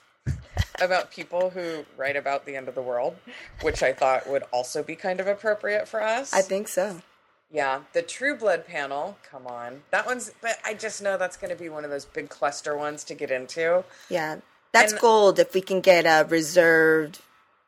about 0.82 1.12
people 1.12 1.52
who 1.52 1.86
write 1.96 2.16
about 2.16 2.46
the 2.46 2.56
end 2.56 2.68
of 2.68 2.76
the 2.76 2.82
world, 2.82 3.16
which 3.62 3.82
I 3.82 3.94
thought 3.94 4.28
would 4.30 4.44
also 4.52 4.84
be 4.84 4.96
kind 4.96 5.20
of 5.20 5.28
appropriate 5.28 5.88
for 5.88 6.02
us. 6.02 6.34
I 6.34 6.42
think 6.42 6.68
so. 6.68 7.02
Yeah, 7.50 7.82
the 7.94 8.02
True 8.02 8.36
Blood 8.38 8.68
panel. 8.68 9.18
Come 9.30 9.48
on, 9.48 9.84
that 9.92 10.06
one's. 10.06 10.32
But 10.42 10.58
I 10.66 10.74
just 10.74 11.02
know 11.02 11.18
that's 11.18 11.38
going 11.38 11.50
to 11.50 11.56
be 11.56 11.70
one 11.70 11.86
of 11.86 11.90
those 11.90 12.06
big 12.06 12.30
cluster 12.30 12.76
ones 12.76 13.04
to 13.06 13.14
get 13.16 13.32
into. 13.32 13.84
Yeah. 14.10 14.38
That's 14.74 14.92
And- 14.92 15.02
gold 15.02 15.40
if 15.40 15.54
we 15.54 15.62
can 15.62 15.80
get 15.82 16.06
a 16.06 16.28
reserved. 16.28 17.20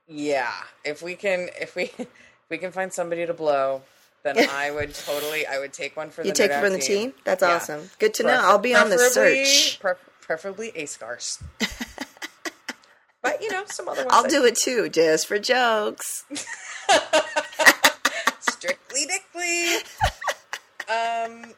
Yeah, 0.10 0.52
if 0.84 1.02
we 1.04 1.16
can, 1.16 1.50
if 1.62 1.76
we, 1.76 1.84
if 1.98 2.08
we 2.50 2.58
can 2.58 2.72
find 2.72 2.92
somebody 2.92 3.26
to 3.26 3.34
blow, 3.34 3.84
then 4.24 4.38
I 4.52 4.72
would 4.72 4.94
totally. 4.96 5.46
I 5.46 5.60
would 5.60 5.72
take 5.74 5.96
one 5.96 6.10
for 6.10 6.24
You 6.24 6.32
the 6.32 6.36
take 6.36 6.52
it 6.52 6.56
Nerd 6.56 6.62
from 6.64 6.74
the 6.74 6.80
team? 6.80 7.14
That's 7.24 7.42
Yeah. 7.44 7.56
awesome. 7.56 7.90
Good 8.00 8.14
to 8.16 8.24
know. 8.24 8.40
I'll 8.44 8.58
be 8.58 8.74
on 8.76 8.90
the 8.90 8.98
search. 8.98 9.80
pre- 9.80 9.94
preferably 10.22 10.72
a 10.76 10.86
scars. 10.88 11.40
but 13.22 13.42
you 13.42 13.52
know, 13.52 13.64
some 13.68 13.88
other 13.88 14.02
ones. 14.02 14.12
I'll 14.12 14.26
I- 14.26 14.30
do 14.30 14.44
it 14.46 14.56
too, 14.56 14.90
just 14.90 15.28
for 15.28 15.38
jokes. 15.40 16.26
strictly 18.40 19.06
dickly. 19.06 19.76
um, 20.90 21.54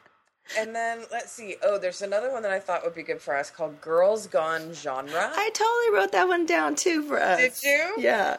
and 0.58 0.74
then 0.74 1.00
let's 1.10 1.32
see. 1.32 1.56
Oh, 1.62 1.78
there's 1.78 2.02
another 2.02 2.30
one 2.30 2.42
that 2.42 2.52
I 2.52 2.60
thought 2.60 2.84
would 2.84 2.94
be 2.94 3.02
good 3.02 3.20
for 3.20 3.36
us 3.36 3.50
called 3.50 3.80
Girls 3.80 4.26
Gone 4.26 4.72
Genre. 4.72 5.32
I 5.34 5.50
totally 5.54 5.98
wrote 5.98 6.12
that 6.12 6.28
one 6.28 6.46
down 6.46 6.74
too 6.74 7.02
for 7.02 7.20
us. 7.20 7.38
Did 7.38 7.52
you? 7.62 7.94
Yeah. 7.98 8.38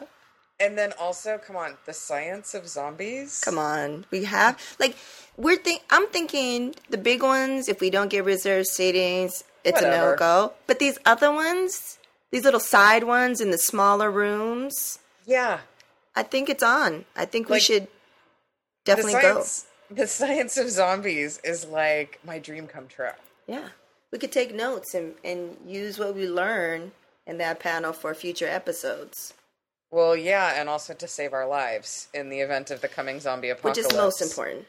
And 0.60 0.78
then 0.78 0.92
also, 1.00 1.36
come 1.36 1.56
on, 1.56 1.76
the 1.84 1.92
science 1.92 2.54
of 2.54 2.68
zombies. 2.68 3.40
Come 3.44 3.58
on. 3.58 4.06
We 4.10 4.24
have 4.24 4.60
like 4.78 4.96
we're 5.36 5.56
think 5.56 5.82
I'm 5.90 6.06
thinking 6.08 6.74
the 6.90 6.98
big 6.98 7.22
ones, 7.22 7.68
if 7.68 7.80
we 7.80 7.90
don't 7.90 8.08
get 8.08 8.24
reserved 8.24 8.68
seatings, 8.68 9.42
it's 9.64 9.82
a 9.82 9.90
no 9.90 10.14
go. 10.16 10.52
But 10.66 10.78
these 10.78 10.98
other 11.04 11.32
ones, 11.32 11.98
these 12.30 12.44
little 12.44 12.60
side 12.60 13.04
ones 13.04 13.40
in 13.40 13.50
the 13.50 13.58
smaller 13.58 14.10
rooms, 14.10 14.98
Yeah, 15.26 15.60
I 16.14 16.22
think 16.22 16.48
it's 16.48 16.62
on. 16.62 17.04
I 17.16 17.24
think 17.24 17.48
we 17.48 17.58
should 17.60 17.88
definitely 18.84 19.14
go. 19.14 19.44
The 19.90 20.06
science 20.06 20.56
of 20.56 20.70
zombies 20.70 21.40
is 21.44 21.66
like 21.66 22.18
my 22.24 22.38
dream 22.38 22.66
come 22.66 22.86
true. 22.88 23.10
Yeah. 23.46 23.68
We 24.10 24.18
could 24.18 24.32
take 24.32 24.54
notes 24.54 24.94
and, 24.94 25.14
and 25.22 25.56
use 25.66 25.98
what 25.98 26.14
we 26.14 26.26
learn 26.26 26.92
in 27.26 27.38
that 27.38 27.60
panel 27.60 27.92
for 27.92 28.14
future 28.14 28.46
episodes. 28.48 29.34
Well, 29.90 30.16
yeah, 30.16 30.54
and 30.58 30.68
also 30.68 30.94
to 30.94 31.06
save 31.06 31.32
our 31.32 31.46
lives 31.46 32.08
in 32.14 32.28
the 32.30 32.40
event 32.40 32.70
of 32.70 32.80
the 32.80 32.88
coming 32.88 33.20
zombie 33.20 33.50
apocalypse. 33.50 33.78
Which 33.78 33.86
is 33.92 33.96
most 33.96 34.20
important. 34.22 34.66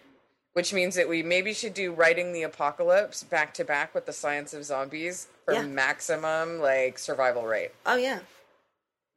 Which 0.53 0.71
means 0.73 0.95
that 0.95 1.09
we 1.09 1.23
maybe 1.23 1.53
should 1.53 1.73
do 1.73 1.91
writing 1.91 2.31
the 2.31 2.43
apocalypse 2.43 3.23
back 3.23 3.53
to 3.55 3.65
back 3.65 3.93
with 3.95 4.05
the 4.05 4.13
science 4.13 4.53
of 4.53 4.63
zombies 4.63 5.27
for 5.43 5.53
Yeah. 5.53 5.63
maximum 5.63 6.59
like 6.59 6.97
survival 6.99 7.43
rate. 7.45 7.71
Oh 7.85 7.95
yeah. 7.97 8.19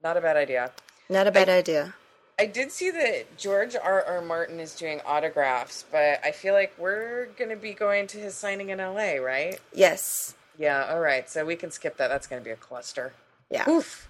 Not 0.03 0.17
a 0.17 0.21
bad 0.21 0.37
idea. 0.37 0.73
Not 1.09 1.27
a 1.27 1.31
bad 1.31 1.49
idea. 1.49 1.95
I 2.39 2.47
did 2.47 2.71
see 2.71 2.91
that 2.91 3.37
George 3.37 3.75
R. 3.75 4.05
R. 4.05 4.21
Martin 4.21 4.61
is 4.61 4.75
doing 4.75 5.01
autographs, 5.05 5.85
but 5.91 6.21
I 6.25 6.31
feel 6.31 6.55
like 6.55 6.73
we're 6.79 7.27
going 7.37 7.51
to 7.51 7.57
be 7.57 7.73
going 7.73 8.07
to 8.09 8.19
his 8.19 8.35
signing 8.35 8.71
in 8.71 8.79
LA, 8.79 9.15
right? 9.15 9.59
Yes. 9.73 10.35
Yeah, 10.57 10.87
all 10.91 11.01
right. 11.01 11.29
So 11.29 11.45
we 11.45 11.57
can 11.57 11.71
skip 11.71 11.97
that. 11.97 12.09
That's 12.09 12.27
going 12.27 12.41
to 12.41 12.45
be 12.45 12.53
a 12.53 12.57
cluster. 12.57 13.13
Yeah. 13.51 13.69
Oof. 13.69 14.09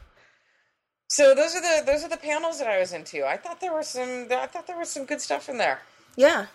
So 1.09 1.35
those 1.35 1.55
are 1.55 1.63
the 1.63 1.83
those 1.87 2.05
are 2.05 2.09
the 2.09 2.19
panels 2.19 2.59
that 2.59 2.69
I 2.69 2.79
was 2.79 2.93
into. 2.93 3.27
I 3.27 3.39
thought 3.39 3.61
there 3.61 3.73
were 3.73 3.83
some 3.83 4.27
I 4.31 4.47
thought 4.47 4.67
there 4.67 4.79
was 4.79 4.91
some 4.91 5.07
good 5.07 5.23
stuff 5.23 5.49
in 5.49 5.57
there. 5.57 5.81
Yeah. 6.17 6.47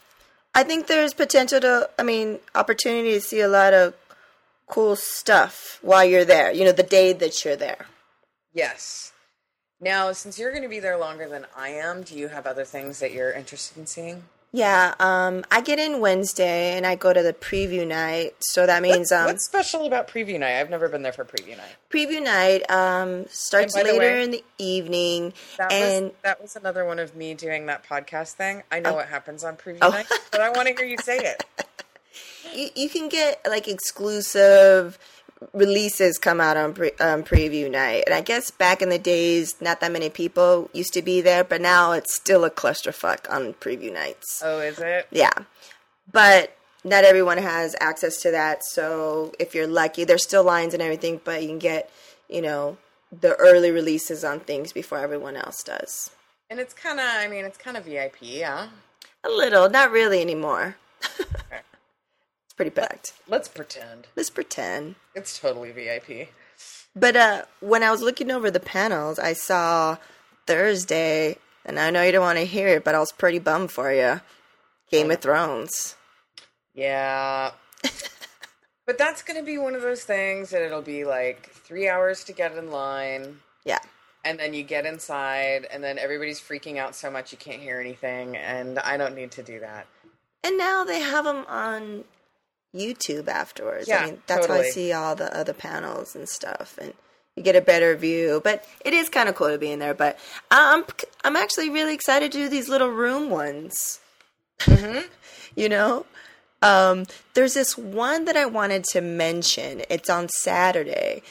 I 0.55 0.63
think 0.63 0.85
there's 0.85 1.13
potential 1.13 1.59
to, 1.61 1.89
I 1.97 2.03
mean, 2.03 2.39
opportunity 2.53 3.13
to 3.13 3.21
see 3.21 3.39
a 3.39 3.47
lot 3.47 3.73
of 3.73 3.95
cool 4.67 4.95
stuff 4.95 5.79
while 5.81 6.05
you're 6.05 6.25
there, 6.25 6.51
you 6.51 6.63
know, 6.63 6.71
the 6.71 6.83
day 6.83 7.13
that 7.13 7.43
you're 7.43 7.55
there. 7.55 7.87
Yes. 8.53 9.12
Now, 9.83 10.13
since 10.13 10.39
you're 10.39 10.51
going 10.51 10.63
to 10.63 10.69
be 10.69 10.79
there 10.79 10.97
longer 10.97 11.27
than 11.27 11.45
I 11.55 11.69
am, 11.69 12.03
do 12.03 12.17
you 12.17 12.29
have 12.29 12.47
other 12.47 12.63
things 12.63 12.99
that 12.99 13.11
you're 13.11 13.31
interested 13.31 13.77
in 13.77 13.85
seeing? 13.85 14.23
Yeah, 14.55 14.93
um, 14.99 15.43
I 15.49 15.61
get 15.61 15.79
in 15.79 15.99
Wednesday 15.99 16.77
and 16.77 16.85
I 16.85 16.93
go 16.95 17.11
to 17.11 17.23
the 17.23 17.33
preview 17.33 17.87
night. 17.87 18.35
So 18.39 18.67
that 18.67 18.83
means 18.83 19.11
um, 19.11 19.25
What's 19.25 19.43
special 19.45 19.87
about 19.87 20.07
preview 20.07 20.39
night? 20.39 20.59
I've 20.59 20.69
never 20.69 20.87
been 20.87 21.01
there 21.01 21.11
for 21.11 21.25
preview 21.25 21.57
night. 21.57 21.75
preview 21.89 22.23
night 22.23 22.69
um, 22.69 23.25
starts 23.29 23.73
by 23.73 23.81
the 23.81 23.93
later 23.93 23.99
way, 23.99 24.23
in 24.23 24.31
the 24.31 24.43
evening. 24.59 25.33
That 25.57 25.71
and 25.71 26.03
was 26.05 26.13
that 26.21 26.41
was 26.41 26.55
another 26.55 26.85
one 26.85 26.99
of 26.99 27.15
me 27.15 27.33
doing 27.33 27.65
that 27.65 27.83
podcast 27.83 28.33
thing. 28.33 28.61
I 28.71 28.79
know 28.79 28.93
what 28.93 29.07
happens 29.07 29.43
on 29.43 29.57
preview 29.57 29.79
Oh. 29.81 29.89
night, 29.89 30.05
but 30.31 30.39
I 30.39 30.51
want 30.51 30.67
to 30.67 30.75
hear 30.75 30.85
you 30.85 30.97
say 30.99 31.17
it. 31.17 31.43
you, 32.55 32.69
you 32.75 32.89
can 32.89 33.09
get 33.09 33.41
like 33.49 33.67
exclusive 33.67 34.99
releases 35.53 36.17
come 36.17 36.39
out 36.39 36.57
on 36.57 36.73
pre- 36.73 36.91
um, 36.99 37.23
preview 37.23 37.69
night. 37.69 38.03
And 38.05 38.15
I 38.15 38.21
guess 38.21 38.51
back 38.51 38.81
in 38.81 38.89
the 38.89 38.99
days, 38.99 39.55
not 39.61 39.81
that 39.81 39.91
many 39.91 40.09
people 40.09 40.69
used 40.73 40.93
to 40.93 41.01
be 41.01 41.21
there, 41.21 41.43
but 41.43 41.61
now 41.61 41.91
it's 41.91 42.13
still 42.13 42.45
a 42.45 42.51
clusterfuck 42.51 43.29
on 43.29 43.53
preview 43.55 43.93
nights. 43.93 44.41
Oh, 44.43 44.59
is 44.59 44.79
it? 44.79 45.07
Yeah. 45.11 45.33
But 46.11 46.55
not 46.83 47.03
everyone 47.03 47.37
has 47.37 47.75
access 47.79 48.17
to 48.21 48.31
that. 48.31 48.63
So 48.63 49.33
if 49.39 49.55
you're 49.55 49.67
lucky, 49.67 50.03
there's 50.03 50.23
still 50.23 50.43
lines 50.43 50.73
and 50.73 50.83
everything, 50.83 51.21
but 51.23 51.41
you 51.41 51.47
can 51.47 51.59
get, 51.59 51.89
you 52.29 52.41
know, 52.41 52.77
the 53.21 53.35
early 53.35 53.71
releases 53.71 54.23
on 54.23 54.39
things 54.39 54.73
before 54.73 54.99
everyone 54.99 55.35
else 55.35 55.63
does. 55.63 56.11
And 56.49 56.59
it's 56.59 56.73
kind 56.73 56.99
of, 56.99 57.05
I 57.07 57.27
mean, 57.27 57.45
it's 57.45 57.57
kind 57.57 57.77
of 57.77 57.85
VIP, 57.85 58.17
yeah. 58.21 58.67
A 59.23 59.29
little, 59.29 59.69
not 59.69 59.91
really 59.91 60.21
anymore. 60.21 60.75
it's 61.19 61.72
pretty 62.69 62.87
packed. 62.87 63.13
Let's 63.27 63.47
pretend 63.49 64.07
Let's 64.15 64.29
pretend. 64.29 64.95
it's 65.15 65.39
totally 65.39 65.71
VIP. 65.71 66.29
But 66.95 67.15
uh, 67.15 67.41
when 67.59 67.83
I 67.83 67.91
was 67.91 68.01
looking 68.01 68.31
over 68.31 68.51
the 68.51 68.59
panels, 68.59 69.19
I 69.19 69.33
saw 69.33 69.97
Thursday, 70.45 71.37
and 71.65 71.79
I 71.79 71.89
know 71.89 72.03
you 72.03 72.11
don't 72.11 72.21
want 72.21 72.37
to 72.37 72.45
hear 72.45 72.67
it, 72.69 72.83
but 72.83 72.95
I 72.95 72.99
was 72.99 73.11
pretty 73.11 73.39
bummed 73.39 73.71
for 73.71 73.91
you. 73.91 74.21
Game 74.91 75.09
of 75.09 75.19
Thrones. 75.19 75.95
Yeah. 76.75 77.51
but 78.85 78.97
that's 78.97 79.23
going 79.23 79.39
to 79.39 79.45
be 79.45 79.57
one 79.57 79.73
of 79.75 79.81
those 79.81 80.03
things 80.03 80.51
that 80.51 80.61
it'll 80.61 80.83
be 80.83 81.03
like 81.03 81.49
three 81.49 81.89
hours 81.89 82.23
to 82.25 82.33
get 82.33 82.55
in 82.55 82.71
line. 82.71 83.39
Yeah. 83.65 83.79
And 84.23 84.39
then 84.39 84.53
you 84.53 84.63
get 84.63 84.85
inside, 84.85 85.67
and 85.71 85.83
then 85.83 85.97
everybody's 85.97 86.39
freaking 86.39 86.77
out 86.77 86.95
so 86.95 87.09
much 87.11 87.31
you 87.31 87.37
can't 87.37 87.61
hear 87.61 87.79
anything. 87.79 88.37
And 88.37 88.79
I 88.79 88.95
don't 88.97 89.15
need 89.15 89.31
to 89.31 89.43
do 89.43 89.59
that. 89.59 89.87
And 90.43 90.57
now 90.57 90.83
they 90.83 90.99
have 90.99 91.25
them 91.25 91.45
on 91.47 92.03
YouTube 92.73 93.27
afterwards. 93.27 93.87
Yeah, 93.87 93.99
I 93.99 94.05
mean, 94.07 94.21
that's 94.27 94.47
how 94.47 94.53
I 94.53 94.63
see 94.63 94.91
all 94.91 95.15
the 95.15 95.35
other 95.35 95.53
panels 95.53 96.15
and 96.15 96.27
stuff, 96.27 96.77
and 96.81 96.93
you 97.35 97.43
get 97.43 97.55
a 97.55 97.61
better 97.61 97.95
view. 97.95 98.41
But 98.43 98.65
it 98.83 98.93
is 98.93 99.09
kind 99.09 99.29
of 99.29 99.35
cool 99.35 99.49
to 99.49 99.57
be 99.57 99.71
in 99.71 99.79
there. 99.79 99.93
But 99.93 100.19
I'm 100.49 100.83
I'm 101.23 101.35
actually 101.35 101.69
really 101.69 101.93
excited 101.93 102.31
to 102.31 102.37
do 102.37 102.49
these 102.49 102.69
little 102.69 102.89
room 102.89 103.29
ones. 103.29 103.99
you 105.55 105.69
know, 105.69 106.05
um, 106.61 107.05
there's 107.33 107.53
this 107.53 107.77
one 107.77 108.25
that 108.25 108.37
I 108.37 108.45
wanted 108.45 108.85
to 108.85 109.01
mention. 109.01 109.83
It's 109.89 110.09
on 110.09 110.29
Saturday, 110.29 111.21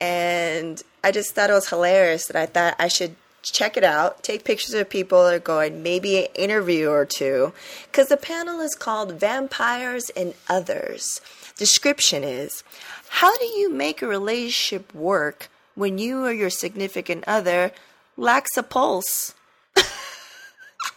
and 0.00 0.82
I 1.02 1.12
just 1.12 1.34
thought 1.34 1.50
it 1.50 1.54
was 1.54 1.68
hilarious 1.68 2.26
that 2.26 2.36
I 2.36 2.46
thought 2.46 2.76
I 2.78 2.88
should 2.88 3.16
check 3.42 3.76
it 3.76 3.84
out, 3.84 4.22
take 4.22 4.44
pictures 4.44 4.74
of 4.74 4.88
people 4.88 5.24
that 5.24 5.34
are 5.34 5.38
going, 5.38 5.82
maybe 5.82 6.18
an 6.18 6.28
interview 6.34 6.88
or 6.88 7.04
two, 7.04 7.52
because 7.90 8.08
the 8.08 8.16
panel 8.16 8.60
is 8.60 8.74
called 8.74 9.12
Vampires 9.12 10.10
and 10.16 10.34
Others. 10.48 11.20
Description 11.56 12.24
is 12.24 12.62
How 13.08 13.36
do 13.36 13.44
you 13.44 13.72
make 13.72 14.02
a 14.02 14.06
relationship 14.06 14.94
work 14.94 15.48
when 15.74 15.98
you 15.98 16.24
or 16.24 16.32
your 16.32 16.50
significant 16.50 17.24
other 17.26 17.72
lacks 18.16 18.56
a 18.56 18.62
pulse? 18.62 19.34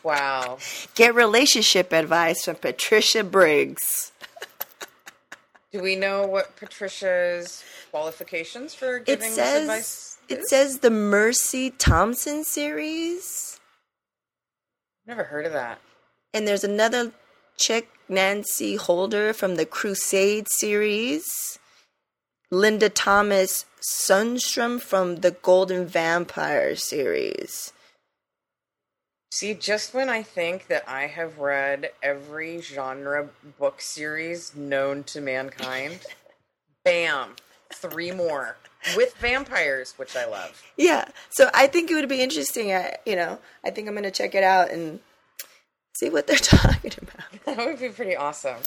Wow. 0.03 0.57
Get 0.95 1.15
relationship 1.15 1.93
advice 1.93 2.43
from 2.43 2.55
Patricia 2.55 3.23
Briggs. 3.23 4.12
Do 5.71 5.81
we 5.81 5.95
know 5.95 6.27
what 6.27 6.55
Patricia's 6.57 7.63
qualifications 7.89 8.75
for 8.75 9.00
giving 9.00 9.33
this 9.33 9.62
advice? 9.62 10.12
It 10.30 10.46
says 10.48 10.80
the 10.80 10.89
Mercy 10.89 11.70
Thompson 11.72 12.44
series, 12.44 13.60
Never 15.06 15.24
heard 15.25 15.46
of 15.46 15.53
that. 15.53 15.80
and 16.34 16.48
there's 16.48 16.63
another 16.63 17.12
Chick 17.58 17.89
Nancy 18.10 18.75
Holder 18.75 19.34
from 19.34 19.56
the 19.56 19.65
Crusade 19.65 20.48
series. 20.50 21.60
Linda 22.51 22.88
Thomas 22.89 23.65
Sundstrom 23.82 24.80
from 24.80 25.18
the 25.18 25.32
Golden 25.32 25.88
Vampire 25.88 26.75
series. 26.75 27.74
See, 29.32 29.56
just 29.56 29.96
when 29.96 30.08
I 30.10 30.22
think 30.22 30.68
that 30.68 30.88
I 30.88 31.08
have 31.08 31.39
read 31.39 31.89
every 32.03 32.62
genre 32.62 33.30
book 33.58 33.82
series 33.82 34.56
known 34.56 35.03
to 35.06 35.20
mankind, 35.22 36.01
bam, 36.86 37.36
three 37.74 38.12
more 38.12 38.58
with 38.96 39.15
vampires, 39.18 39.94
which 39.98 40.15
I 40.15 40.25
love. 40.25 40.62
Yeah, 40.77 41.06
so 41.30 41.50
I 41.53 41.68
think 41.68 41.89
it 41.92 41.96
would 41.96 42.10
be 42.10 42.22
interesting. 42.22 42.74
I, 42.74 42.98
you 43.06 43.15
know, 43.15 43.39
I 43.63 43.70
think 43.70 43.88
I'm 43.88 43.94
going 43.94 44.03
to 44.03 44.12
check 44.12 44.36
it 44.36 44.44
out 44.44 44.72
and 44.72 45.00
see 45.94 46.10
what 46.10 46.27
they're 46.27 46.36
talking 46.38 46.92
about. 47.01 47.20
That 47.46 47.65
would 47.68 47.80
be 47.80 47.89
pretty 47.89 48.15
awesome. 48.15 48.58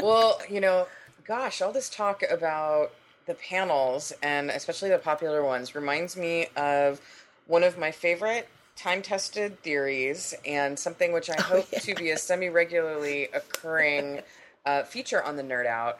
well, 0.00 0.40
you 0.48 0.60
know, 0.60 0.86
gosh, 1.26 1.60
all 1.62 1.72
this 1.72 1.88
talk 1.90 2.22
about 2.30 2.92
the 3.26 3.34
panels 3.34 4.12
and 4.22 4.50
especially 4.50 4.88
the 4.88 4.98
popular 4.98 5.44
ones 5.44 5.74
reminds 5.74 6.16
me 6.16 6.46
of 6.56 7.00
one 7.46 7.62
of 7.62 7.76
my 7.78 7.90
favorite 7.90 8.48
time 8.76 9.02
tested 9.02 9.60
theories 9.62 10.34
and 10.46 10.78
something 10.78 11.12
which 11.12 11.28
I 11.28 11.34
Oh, 11.38 11.42
hope 11.42 11.68
yeah. 11.72 11.78
to 11.80 11.94
be 11.94 12.10
a 12.10 12.16
semi 12.16 12.48
regularly 12.48 13.28
occurring 13.34 14.22
uh, 14.64 14.84
feature 14.84 15.22
on 15.22 15.36
the 15.36 15.42
Nerd 15.42 15.66
Out, 15.66 15.98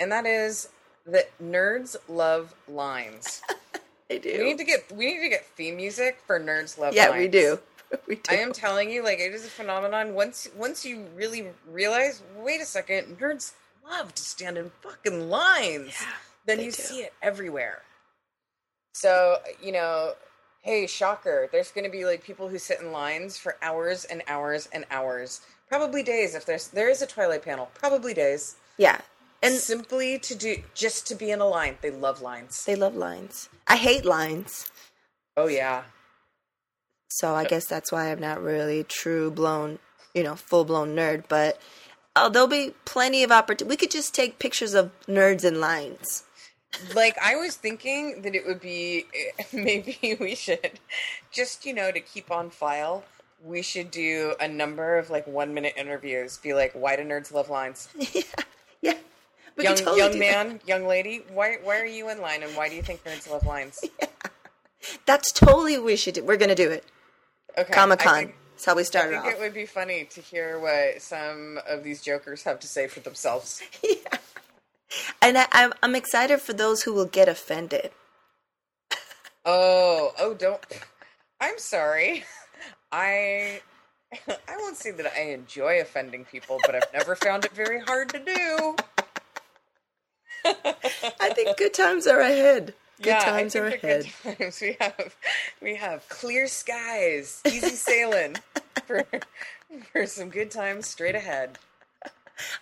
and 0.00 0.10
that 0.12 0.26
is 0.26 0.68
that 1.06 1.30
nerds 1.42 1.96
love 2.08 2.54
lines. 2.68 3.42
I 4.10 4.18
do. 4.18 4.38
We 4.38 4.44
need 4.44 4.58
to 4.58 4.64
get 4.64 4.90
we 4.92 5.06
need 5.14 5.22
to 5.22 5.28
get 5.28 5.46
theme 5.56 5.76
music 5.76 6.18
for 6.26 6.38
nerds 6.40 6.78
love 6.78 6.94
yeah, 6.94 7.08
lines. 7.08 7.20
we 7.20 7.28
do. 7.28 7.58
We 8.08 8.16
do. 8.16 8.22
I 8.28 8.38
am 8.38 8.52
telling 8.52 8.90
you, 8.90 9.04
like 9.04 9.20
it 9.20 9.32
is 9.32 9.44
a 9.44 9.48
phenomenon. 9.48 10.14
Once 10.14 10.48
once 10.56 10.84
you 10.84 11.06
really 11.14 11.46
realize, 11.70 12.20
wait 12.36 12.60
a 12.60 12.64
second, 12.64 13.16
nerds 13.18 13.52
love 13.88 14.12
to 14.12 14.22
stand 14.22 14.58
in 14.58 14.72
fucking 14.82 15.30
lines. 15.30 15.94
Yeah, 16.00 16.06
then 16.46 16.56
they 16.58 16.64
you 16.64 16.72
do. 16.72 16.82
see 16.82 16.98
it 17.02 17.12
everywhere. 17.22 17.82
So 18.92 19.36
you 19.62 19.70
know, 19.70 20.14
hey, 20.62 20.88
shocker! 20.88 21.48
There's 21.52 21.70
going 21.70 21.84
to 21.84 21.90
be 21.90 22.04
like 22.04 22.24
people 22.24 22.48
who 22.48 22.58
sit 22.58 22.80
in 22.80 22.90
lines 22.90 23.38
for 23.38 23.56
hours 23.62 24.04
and 24.04 24.20
hours 24.26 24.68
and 24.72 24.84
hours, 24.90 25.42
probably 25.68 26.02
days. 26.02 26.34
If 26.34 26.44
there's 26.44 26.66
there 26.66 26.90
is 26.90 27.02
a 27.02 27.06
Twilight 27.06 27.42
panel, 27.42 27.70
probably 27.74 28.14
days. 28.14 28.56
Yeah, 28.78 29.00
and 29.46 29.56
simply 29.56 30.18
to 30.18 30.34
do 30.34 30.56
just 30.74 31.06
to 31.08 31.14
be 31.14 31.30
in 31.30 31.40
a 31.40 31.46
line. 31.46 31.78
They 31.80 31.90
love 31.90 32.20
lines. 32.22 32.64
they 32.64 32.76
love 32.76 32.96
lines. 32.96 33.48
I 33.66 33.76
hate 33.76 34.04
lines. 34.04 34.70
Oh 35.36 35.48
yeah. 35.48 35.84
So 37.08 37.34
I 37.34 37.44
guess 37.44 37.66
that's 37.66 37.92
why 37.92 38.10
I'm 38.10 38.20
not 38.20 38.42
really 38.42 38.84
true 38.84 39.30
blown, 39.30 39.78
you 40.14 40.22
know, 40.22 40.34
full 40.34 40.64
blown 40.64 40.94
nerd. 40.94 41.24
But 41.28 41.60
oh, 42.14 42.28
there'll 42.28 42.48
be 42.48 42.74
plenty 42.84 43.22
of 43.22 43.30
opportunity. 43.30 43.70
We 43.70 43.76
could 43.76 43.90
just 43.90 44.14
take 44.14 44.38
pictures 44.38 44.74
of 44.74 44.90
nerds 45.06 45.44
in 45.44 45.60
lines. 45.60 46.24
like 46.94 47.16
I 47.22 47.36
was 47.36 47.56
thinking 47.56 48.22
that 48.22 48.34
it 48.34 48.46
would 48.46 48.60
be 48.60 49.06
maybe 49.52 50.16
we 50.20 50.34
should 50.34 50.80
just 51.30 51.64
you 51.64 51.72
know 51.74 51.90
to 51.90 52.00
keep 52.00 52.30
on 52.30 52.50
file. 52.50 53.04
We 53.44 53.62
should 53.62 53.90
do 53.90 54.34
a 54.40 54.48
number 54.48 54.98
of 54.98 55.10
like 55.10 55.26
one 55.26 55.54
minute 55.54 55.74
interviews. 55.76 56.38
Be 56.38 56.54
like, 56.54 56.72
why 56.72 56.96
do 56.96 57.02
nerds 57.02 57.32
love 57.32 57.50
lines? 57.50 57.88
yeah, 58.14 58.22
yeah. 58.80 58.94
We 59.56 59.64
young 59.64 59.76
totally 59.76 59.98
young 59.98 60.12
do 60.12 60.18
that. 60.18 60.48
man, 60.48 60.60
young 60.66 60.86
lady, 60.86 61.24
why 61.32 61.58
why 61.62 61.80
are 61.80 61.86
you 61.86 62.10
in 62.10 62.20
line 62.20 62.42
and 62.42 62.54
why 62.56 62.68
do 62.68 62.74
you 62.76 62.82
think 62.82 63.04
nerds 63.04 63.30
love 63.30 63.46
lines? 63.46 63.78
That's 65.06 65.32
totally 65.32 65.76
what 65.78 65.86
we 65.86 65.96
should 65.96 66.14
do. 66.14 66.24
We're 66.24 66.36
gonna 66.36 66.54
do 66.54 66.70
it. 66.70 66.84
Okay, 67.56 67.72
Comic 67.72 68.00
Con. 68.00 68.32
That's 68.52 68.64
how 68.64 68.74
we 68.74 68.84
started 68.84 69.16
I 69.16 69.20
think 69.22 69.34
off. 69.34 69.40
it 69.40 69.42
would 69.42 69.54
be 69.54 69.66
funny 69.66 70.04
to 70.04 70.20
hear 70.20 70.58
what 70.58 71.02
some 71.02 71.58
of 71.68 71.84
these 71.84 72.02
jokers 72.02 72.42
have 72.44 72.60
to 72.60 72.66
say 72.66 72.86
for 72.86 73.00
themselves. 73.00 73.62
yeah. 73.82 74.18
And 75.20 75.36
I, 75.36 75.46
I'm, 75.52 75.72
I'm 75.82 75.94
excited 75.94 76.40
for 76.40 76.52
those 76.52 76.82
who 76.82 76.92
will 76.92 77.06
get 77.06 77.28
offended. 77.28 77.90
Oh, 79.44 80.12
oh, 80.18 80.34
don't. 80.34 80.60
I'm 81.40 81.58
sorry. 81.58 82.24
I 82.92 83.60
I 84.26 84.56
won't 84.58 84.76
say 84.76 84.92
that 84.92 85.12
I 85.16 85.32
enjoy 85.32 85.80
offending 85.80 86.24
people, 86.24 86.58
but 86.64 86.74
I've 86.74 86.92
never 86.92 87.16
found 87.16 87.44
it 87.44 87.52
very 87.52 87.80
hard 87.80 88.08
to 88.10 88.18
do. 88.20 88.76
I 91.20 91.30
think 91.34 91.56
good 91.56 91.74
times 91.74 92.06
are 92.06 92.20
ahead. 92.20 92.74
Good 92.98 93.06
yeah, 93.08 93.18
times 93.20 93.54
I 93.54 93.58
are 93.58 93.66
ahead. 93.66 94.06
good 94.24 94.38
times 94.38 94.60
we 94.62 94.76
have 94.80 95.16
we 95.60 95.76
have 95.76 96.08
clear 96.08 96.46
skies, 96.46 97.42
easy 97.46 97.70
sailing 97.70 98.36
for 98.86 99.04
for 99.92 100.06
some 100.06 100.30
good 100.30 100.50
times 100.50 100.86
straight 100.86 101.14
ahead. 101.14 101.58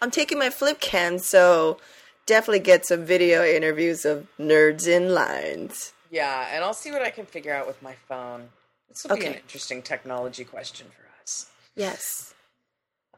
I'm 0.01 0.11
taking 0.11 0.38
my 0.38 0.51
flip 0.51 0.81
cam, 0.81 1.18
so 1.18 1.79
definitely 2.27 2.61
get 2.61 2.87
some 2.87 3.05
video 3.05 3.44
interviews 3.44 4.05
of 4.05 4.27
nerds 4.38 4.87
in 4.88 5.14
lines. 5.14 5.92
Yeah, 6.11 6.49
and 6.53 6.64
I'll 6.64 6.75
see 6.75 6.92
what 6.92 7.03
I 7.03 7.11
can 7.11 7.27
figure 7.27 7.53
out 7.53 7.66
with 7.66 7.83
my 7.83 7.94
phone. 8.09 8.49
This 8.88 9.05
will 9.05 9.16
be 9.16 9.27
an 9.27 9.35
interesting 9.35 9.83
technology 9.83 10.44
question 10.44 10.87
for 10.97 11.05
us. 11.20 11.47
Yes. 11.75 12.35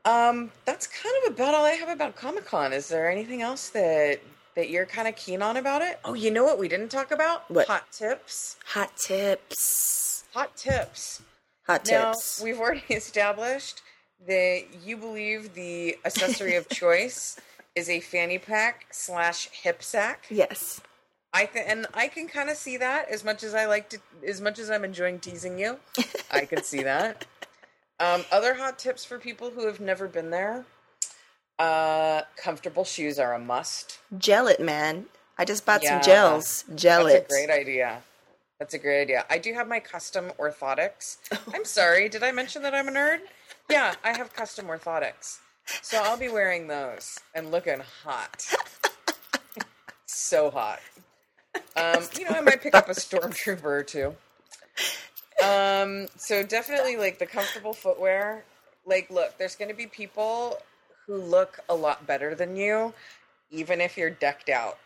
Um, 0.06 0.50
that's 0.64 0.86
kind 0.86 1.14
of 1.26 1.34
about 1.34 1.54
all 1.54 1.64
I 1.64 1.72
have 1.72 1.88
about 1.88 2.16
Comic 2.16 2.46
Con. 2.46 2.72
Is 2.72 2.88
there 2.88 3.10
anything 3.10 3.42
else 3.42 3.68
that 3.70 4.20
that 4.56 4.68
you're 4.70 4.86
kind 4.86 5.06
of 5.06 5.14
keen 5.16 5.42
on 5.42 5.56
about 5.56 5.82
it? 5.82 6.00
Oh, 6.04 6.14
you 6.14 6.30
know 6.30 6.44
what 6.44 6.58
we 6.58 6.66
didn't 6.68 6.88
talk 6.88 7.10
about? 7.12 7.48
What? 7.50 7.68
Hot 7.68 7.84
tips. 7.92 8.56
Hot 8.66 8.90
tips. 8.96 10.24
Hot 10.34 10.56
tips. 10.56 11.22
Hot 11.66 11.86
Now 11.88 12.12
tips. 12.12 12.40
we've 12.42 12.58
already 12.58 12.82
established 12.90 13.82
that 14.26 14.62
you 14.84 14.96
believe 14.96 15.54
the 15.54 15.96
accessory 16.04 16.56
of 16.56 16.68
choice 16.70 17.38
is 17.74 17.88
a 17.90 18.00
fanny 18.00 18.38
pack 18.38 18.86
slash 18.90 19.48
hip 19.52 19.82
sack. 19.82 20.24
yes. 20.30 20.80
I 21.32 21.44
th- 21.44 21.66
and 21.68 21.86
I 21.92 22.08
can 22.08 22.28
kind 22.28 22.48
of 22.48 22.56
see 22.56 22.78
that 22.78 23.10
as 23.10 23.22
much 23.22 23.42
as 23.42 23.54
I 23.54 23.66
like 23.66 23.90
to, 23.90 23.98
as 24.26 24.40
much 24.40 24.58
as 24.58 24.70
I'm 24.70 24.84
enjoying 24.84 25.18
teasing 25.18 25.58
you. 25.58 25.76
I 26.32 26.46
can 26.46 26.62
see 26.62 26.82
that. 26.82 27.26
Um, 27.98 28.26
other 28.30 28.52
hot 28.52 28.78
tips 28.78 29.06
for 29.06 29.18
people 29.18 29.48
who 29.52 29.64
have 29.66 29.80
never 29.80 30.06
been 30.06 30.28
there: 30.28 30.66
uh, 31.58 32.22
comfortable 32.36 32.84
shoes 32.84 33.18
are 33.18 33.34
a 33.34 33.38
must. 33.38 33.98
Gel 34.18 34.46
it, 34.48 34.60
man. 34.60 35.06
I 35.38 35.44
just 35.44 35.64
bought 35.66 35.82
Yeah. 35.82 36.00
some 36.00 36.02
gels. 36.10 36.64
Gel 36.74 37.04
That's 37.04 37.16
it. 37.16 37.24
a 37.24 37.28
great 37.28 37.50
idea. 37.50 38.02
That's 38.58 38.72
a 38.74 38.78
great 38.78 39.02
idea. 39.02 39.24
I 39.28 39.38
do 39.38 39.52
have 39.52 39.68
my 39.68 39.80
custom 39.80 40.32
orthotics. 40.38 41.18
I'm 41.54 41.64
sorry, 41.64 42.08
did 42.08 42.22
I 42.22 42.32
mention 42.32 42.62
that 42.62 42.74
I'm 42.74 42.88
a 42.88 42.92
nerd? 42.92 43.20
Yeah, 43.68 43.94
I 44.02 44.16
have 44.16 44.32
custom 44.34 44.66
orthotics. 44.66 45.38
So 45.82 46.00
I'll 46.02 46.16
be 46.16 46.28
wearing 46.28 46.68
those 46.68 47.18
and 47.34 47.50
looking 47.50 47.80
hot. 48.04 48.46
so 50.06 50.50
hot. 50.50 50.80
Um, 51.76 52.02
you 52.18 52.24
know, 52.24 52.30
I 52.36 52.40
might 52.40 52.62
pick 52.62 52.74
up 52.74 52.88
a 52.88 52.92
stormtrooper 52.92 53.64
or 53.64 53.82
two. 53.82 54.14
Um, 55.44 56.06
so 56.16 56.42
definitely 56.42 56.96
like 56.96 57.18
the 57.18 57.26
comfortable 57.26 57.72
footwear. 57.72 58.44
Like, 58.86 59.10
look, 59.10 59.36
there's 59.38 59.56
going 59.56 59.68
to 59.70 59.74
be 59.76 59.86
people 59.86 60.58
who 61.06 61.16
look 61.16 61.60
a 61.68 61.74
lot 61.74 62.06
better 62.06 62.34
than 62.34 62.56
you, 62.56 62.92
even 63.50 63.80
if 63.80 63.96
you're 63.96 64.10
decked 64.10 64.48
out. 64.48 64.78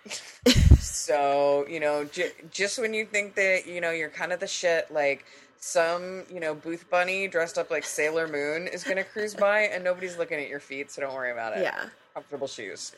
so 0.79 1.65
you 1.69 1.81
know, 1.81 2.05
j- 2.05 2.33
just 2.51 2.79
when 2.79 2.95
you 2.95 3.05
think 3.05 3.35
that 3.35 3.67
you 3.67 3.81
know 3.81 3.91
you're 3.91 4.09
kind 4.11 4.33
of 4.33 4.41
the 4.41 4.47
shit, 4.47 4.91
like 4.93 5.25
some 5.59 6.23
you 6.33 6.41
know 6.41 6.55
booth 6.55 6.89
bunny 6.91 7.29
dressed 7.29 7.59
up 7.59 7.71
like 7.71 7.85
Sailor 7.85 8.27
Moon 8.27 8.67
is 8.67 8.85
going 8.85 8.97
to 8.97 9.05
cruise 9.05 9.35
by, 9.35 9.61
and 9.61 9.85
nobody's 9.85 10.17
looking 10.19 10.39
at 10.41 10.49
your 10.49 10.61
feet, 10.61 10.91
so 10.91 11.03
don't 11.03 11.15
worry 11.15 11.33
about 11.33 11.57
it. 11.57 11.63
Yeah. 11.63 11.87
comfortable 12.15 12.47
shoes. 12.49 12.93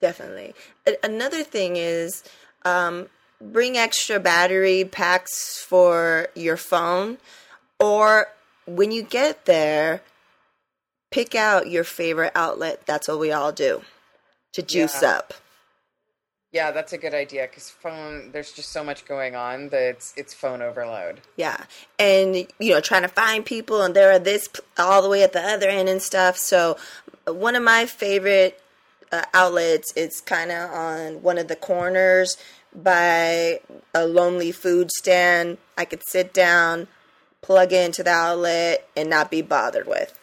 Definitely. 0.00 0.54
A- 0.86 0.96
another 1.04 1.42
thing 1.42 1.76
is 1.76 2.22
um, 2.64 3.08
bring 3.40 3.76
extra 3.76 4.20
battery 4.20 4.84
packs 4.84 5.58
for 5.60 6.28
your 6.34 6.56
phone, 6.56 7.18
or 7.78 8.28
when 8.66 8.92
you 8.92 9.02
get 9.02 9.44
there, 9.46 10.02
pick 11.10 11.34
out 11.34 11.70
your 11.70 11.84
favorite 11.84 12.32
outlet. 12.34 12.86
That's 12.86 13.08
what 13.08 13.18
we 13.18 13.32
all 13.32 13.52
do 13.52 13.82
to 14.52 14.62
juice 14.62 15.02
Yeah. 15.02 15.10
up. 15.16 15.34
Yeah, 16.50 16.70
that's 16.70 16.94
a 16.94 16.98
good 16.98 17.12
idea 17.12 17.42
because 17.46 17.68
phone. 17.68 18.30
There's 18.32 18.52
just 18.52 18.72
so 18.72 18.82
much 18.82 19.04
going 19.04 19.36
on 19.36 19.68
that 19.68 19.82
it's 19.82 20.14
it's 20.16 20.32
phone 20.32 20.62
overload. 20.62 21.20
Yeah, 21.36 21.64
and 21.98 22.34
you 22.58 22.72
know, 22.72 22.80
trying 22.80 23.02
to 23.02 23.08
find 23.08 23.44
people, 23.44 23.82
and 23.82 23.94
there 23.94 24.10
are 24.10 24.18
this 24.18 24.48
all 24.78 25.02
the 25.02 25.10
way 25.10 25.22
at 25.22 25.34
the 25.34 25.42
other 25.42 25.68
end 25.68 25.90
and 25.90 26.00
stuff. 26.00 26.38
So, 26.38 26.78
one 27.26 27.54
of 27.54 27.62
my 27.62 27.84
favorite 27.84 28.62
uh, 29.12 29.24
outlets, 29.34 29.92
it's 29.94 30.22
kind 30.22 30.50
of 30.50 30.70
on 30.70 31.22
one 31.22 31.36
of 31.36 31.48
the 31.48 31.56
corners 31.56 32.38
by 32.74 33.60
a 33.94 34.06
lonely 34.06 34.50
food 34.50 34.90
stand. 34.90 35.58
I 35.76 35.84
could 35.84 36.02
sit 36.02 36.32
down, 36.32 36.88
plug 37.42 37.74
into 37.74 38.02
the 38.02 38.10
outlet, 38.10 38.88
and 38.96 39.10
not 39.10 39.30
be 39.30 39.42
bothered 39.42 39.86
with 39.86 40.18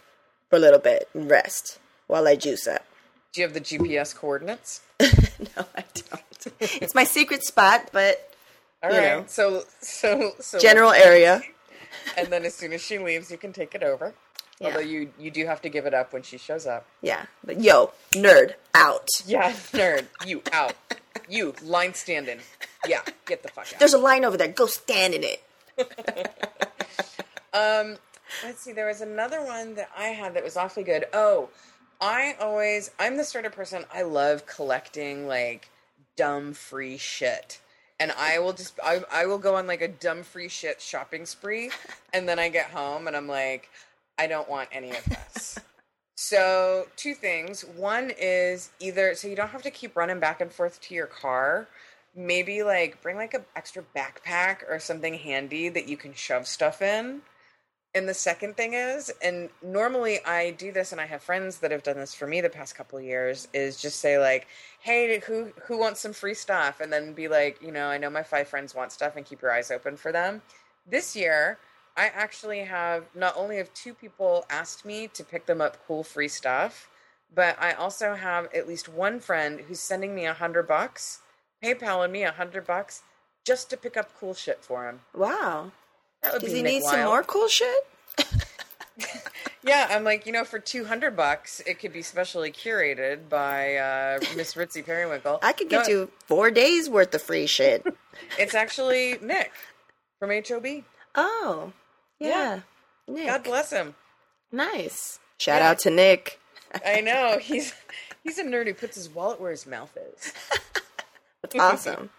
for 0.56 0.60
a 0.60 0.62
little 0.62 0.80
bit 0.80 1.10
and 1.14 1.30
rest 1.30 1.80
while 2.08 2.28
I 2.28 2.36
juice 2.36 2.66
up. 2.68 2.86
Do 3.34 3.42
you 3.42 3.48
have 3.48 3.54
the 3.54 3.62
GPS 3.62 4.16
coordinates? 4.16 4.82
no, 5.02 5.66
I 5.76 5.84
don't. 5.94 6.48
it's 6.62 6.96
my 6.96 7.04
secret 7.04 7.44
spot, 7.44 7.90
but 7.92 8.34
All 8.82 8.90
You 8.92 8.98
right. 8.98 9.06
know. 9.18 9.24
So 9.28 9.64
so 9.82 10.32
so 10.40 10.58
general 10.60 10.92
area. 10.92 11.42
and 12.18 12.28
then 12.30 12.46
as 12.46 12.56
soon 12.56 12.72
as 12.72 12.82
she 12.82 12.98
leaves, 13.00 13.30
you 13.30 13.38
can 13.38 13.52
take 13.52 13.76
it 13.76 13.84
over. 13.84 14.14
Yeah. 14.60 14.68
Although 14.68 14.80
you 14.80 15.12
you 15.20 15.30
do 15.30 15.46
have 15.46 15.62
to 15.64 15.70
give 15.70 15.86
it 15.86 15.94
up 15.94 16.14
when 16.14 16.24
she 16.24 16.38
shows 16.38 16.66
up. 16.66 16.86
Yeah. 17.02 17.26
But 17.44 17.60
yo, 17.60 17.92
nerd 18.14 18.54
out. 18.74 19.10
Yeah, 19.26 19.52
nerd, 19.74 20.06
you 20.26 20.42
out. 20.54 20.76
You 21.28 21.54
line 21.64 21.94
standing. 21.96 22.40
Yeah, 22.88 23.02
get 23.26 23.44
the 23.44 23.50
fuck 23.50 23.66
out. 23.74 23.80
There's 23.80 23.94
a 23.94 23.98
line 23.98 24.24
over 24.24 24.38
there. 24.38 24.48
Go 24.48 24.68
stand 24.68 25.14
in 25.16 25.24
it. 25.24 25.44
Um, 27.56 27.96
let's 28.44 28.62
see. 28.62 28.72
There 28.72 28.88
was 28.88 29.02
another 29.02 29.44
one 29.44 29.76
that 29.76 29.90
I 29.98 30.08
had 30.08 30.34
that 30.36 30.44
was 30.44 30.58
awfully 30.58 30.84
good. 30.84 31.06
Oh, 31.14 31.50
I 32.02 32.36
always 32.40 32.92
I'm 33.00 33.18
the 33.18 33.24
sort 33.24 33.46
of 33.46 33.54
person 33.54 33.86
I 33.94 34.04
love 34.04 34.46
collecting 34.46 35.28
like 35.28 35.70
dumb 36.16 36.54
free 36.54 36.98
shit. 36.98 37.60
And 38.00 38.12
I 38.12 38.40
will 38.40 38.54
just 38.54 38.80
I 38.84 39.04
I 39.12 39.26
will 39.26 39.38
go 39.38 39.56
on 39.56 39.68
like 39.68 39.82
a 39.82 39.88
dumb 39.88 40.24
free 40.24 40.50
shit 40.50 40.82
shopping 40.82 41.26
spree 41.26 41.72
and 42.14 42.28
then 42.28 42.40
I 42.40 42.50
get 42.50 42.72
home 42.72 43.08
and 43.08 43.16
I'm 43.16 43.28
like 43.28 43.70
I 44.18 44.28
don't 44.28 44.50
want 44.50 44.70
any 44.72 44.92
of 44.92 45.04
this. 45.06 45.60
so, 46.16 46.88
two 46.96 47.14
things. 47.14 47.62
One 47.62 48.12
is 48.18 48.72
either 48.80 49.16
so 49.16 49.28
you 49.28 49.36
don't 49.36 49.50
have 49.50 49.64
to 49.64 49.72
keep 49.72 49.96
running 49.96 50.20
back 50.20 50.42
and 50.42 50.52
forth 50.52 50.82
to 50.82 50.96
your 50.96 51.08
car. 51.08 51.68
Maybe 52.16 52.64
like 52.64 53.02
bring 53.02 53.18
like 53.18 53.34
an 53.34 53.44
extra 53.56 53.84
backpack 53.96 54.70
or 54.70 54.80
something 54.80 55.16
handy 55.16 55.68
that 55.70 55.90
you 55.90 55.98
can 55.98 56.14
shove 56.14 56.48
stuff 56.48 56.82
in. 56.82 57.22
And 57.96 58.10
the 58.10 58.14
second 58.14 58.58
thing 58.58 58.74
is, 58.74 59.10
and 59.22 59.50
normally 59.64 60.20
I 60.26 60.52
do 60.52 60.74
this, 60.74 60.92
and 60.92 61.00
I 61.00 61.06
have 61.06 61.24
friends 61.24 61.60
that 61.60 61.72
have 61.72 61.82
done 61.82 61.96
this 61.96 62.14
for 62.14 62.28
me 62.28 62.42
the 62.42 62.50
past 62.50 62.76
couple 62.76 63.00
years, 63.00 63.48
is 63.54 63.82
just 63.82 64.02
say 64.02 64.20
like, 64.20 64.48
"Hey, 64.82 65.20
who 65.20 65.54
who 65.64 65.78
wants 65.78 66.02
some 66.02 66.12
free 66.12 66.34
stuff?" 66.34 66.82
And 66.82 66.92
then 66.92 67.14
be 67.14 67.30
like, 67.30 67.62
you 67.62 67.72
know, 67.72 67.88
I 67.88 67.98
know 67.98 68.10
my 68.10 68.22
five 68.22 68.50
friends 68.50 68.76
want 68.76 68.92
stuff, 68.92 69.16
and 69.16 69.26
keep 69.26 69.42
your 69.42 69.54
eyes 69.54 69.72
open 69.72 69.96
for 69.96 70.12
them. 70.12 70.42
This 70.86 71.16
year, 71.16 71.58
I 71.96 72.08
actually 72.08 72.66
have 72.66 73.06
not 73.16 73.38
only 73.38 73.58
have 73.58 73.74
two 73.74 73.94
people 73.94 74.46
asked 74.50 74.84
me 74.84 75.08
to 75.08 75.24
pick 75.24 75.46
them 75.46 75.62
up 75.62 75.78
cool 75.88 76.04
free 76.04 76.28
stuff, 76.28 76.90
but 77.34 77.56
I 77.62 77.72
also 77.72 78.16
have 78.16 78.54
at 78.54 78.68
least 78.68 78.90
one 78.90 79.22
friend 79.22 79.62
who's 79.62 79.80
sending 79.80 80.14
me 80.14 80.26
a 80.26 80.34
hundred 80.34 80.68
bucks, 80.68 81.20
PayPaling 81.64 82.12
me 82.12 82.24
a 82.24 82.32
hundred 82.34 82.68
bucks 82.68 83.04
just 83.46 83.70
to 83.70 83.78
pick 83.78 83.96
up 83.96 84.10
cool 84.20 84.34
shit 84.34 84.64
for 84.64 84.90
him. 84.90 85.00
Wow. 85.14 85.72
That 86.32 86.42
Does 86.42 86.52
he 86.52 86.62
need 86.62 86.84
some 86.84 87.04
more 87.06 87.24
cool 87.24 87.48
shit? 87.48 87.88
Yeah, 89.64 89.88
I'm 89.90 90.04
like, 90.04 90.28
you 90.28 90.32
know, 90.32 90.44
for 90.44 90.60
200 90.60 91.18
bucks, 91.18 91.60
it 91.66 91.80
could 91.80 91.92
be 91.92 92.04
specially 92.04 92.52
curated 92.52 93.30
by 93.30 93.78
uh, 93.78 94.20
Miss 94.36 94.54
Ritzy 94.54 94.86
Periwinkle. 94.86 95.40
I 95.42 95.54
could 95.54 95.70
get 95.70 95.88
No, 95.88 95.92
you 95.92 96.12
four 96.28 96.52
days 96.52 96.88
worth 96.88 97.16
of 97.16 97.22
free 97.24 97.48
shit. 97.48 97.84
It's 98.40 98.54
actually 98.54 99.18
Nick 99.22 99.52
from 100.20 100.30
HOB. 100.30 100.84
oh. 101.16 101.74
Yeah. 102.20 102.60
Nick. 103.08 103.26
God 103.26 103.44
bless 103.44 103.72
him. 103.72 103.96
nice. 104.52 105.20
Shout 105.40 105.62
Yeah. 105.62 105.70
out 105.72 105.80
to 105.80 105.90
Nick. 105.90 106.40
I 106.86 107.02
know 107.02 107.40
he's 107.40 107.74
he's 108.24 108.38
a 108.38 108.44
nerd 108.44 108.68
who 108.68 108.74
puts 108.76 108.96
his 108.96 109.10
wallet 109.10 109.42
where 109.42 109.52
his 109.52 109.66
mouth 109.66 109.98
is. 110.14 110.32
That's 111.42 111.56
awesome. 111.56 112.10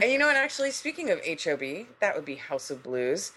And 0.00 0.10
you 0.10 0.18
know 0.18 0.26
what? 0.26 0.36
Actually, 0.36 0.70
speaking 0.70 1.10
of 1.10 1.20
HOB, 1.24 1.86
that 2.00 2.14
would 2.14 2.24
be 2.24 2.36
House 2.36 2.70
of 2.70 2.82
Blues. 2.82 3.32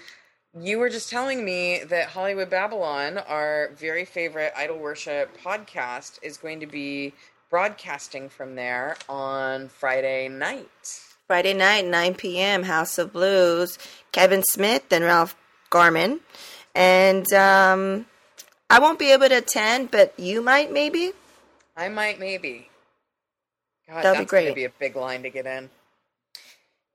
You 0.59 0.79
were 0.79 0.89
just 0.89 1.09
telling 1.09 1.43
me 1.45 1.83
that 1.85 2.09
Hollywood 2.09 2.49
Babble 2.49 2.81
On, 2.83 3.17
our 3.17 3.71
very 3.77 4.05
favorite 4.05 4.53
idol 4.55 4.77
worship 4.79 5.37
podcast, 5.43 6.19
is 6.21 6.37
going 6.37 6.59
to 6.61 6.65
be 6.67 7.13
broadcasting 7.49 8.29
from 8.29 8.55
there 8.55 8.97
on 9.07 9.69
Friday 9.69 10.27
night. 10.29 11.01
Friday 11.27 11.53
night, 11.53 11.85
9 11.85 12.15
p.m., 12.15 12.63
House 12.63 12.97
of 12.97 13.13
Blues. 13.13 13.77
Kevin 14.11 14.43
Smith 14.43 14.91
and 14.91 15.03
Ralph 15.03 15.35
Garman. 15.69 16.21
And 16.73 17.31
um, 17.33 18.05
I 18.69 18.79
won't 18.79 18.97
be 18.99 19.11
able 19.11 19.27
to 19.29 19.37
attend, 19.37 19.91
but 19.91 20.17
you 20.17 20.41
might 20.41 20.71
maybe. 20.71 21.11
I 21.75 21.89
might 21.89 22.19
maybe. 22.19 22.69
God, 23.87 23.97
That'll 23.97 24.13
be 24.13 24.17
that's 24.19 24.31
going 24.31 24.45
to 24.45 24.51
great. 24.51 24.55
be 24.55 24.65
a 24.65 24.71
big 24.79 24.95
line 24.95 25.23
to 25.23 25.29
get 25.29 25.45
in. 25.45 25.69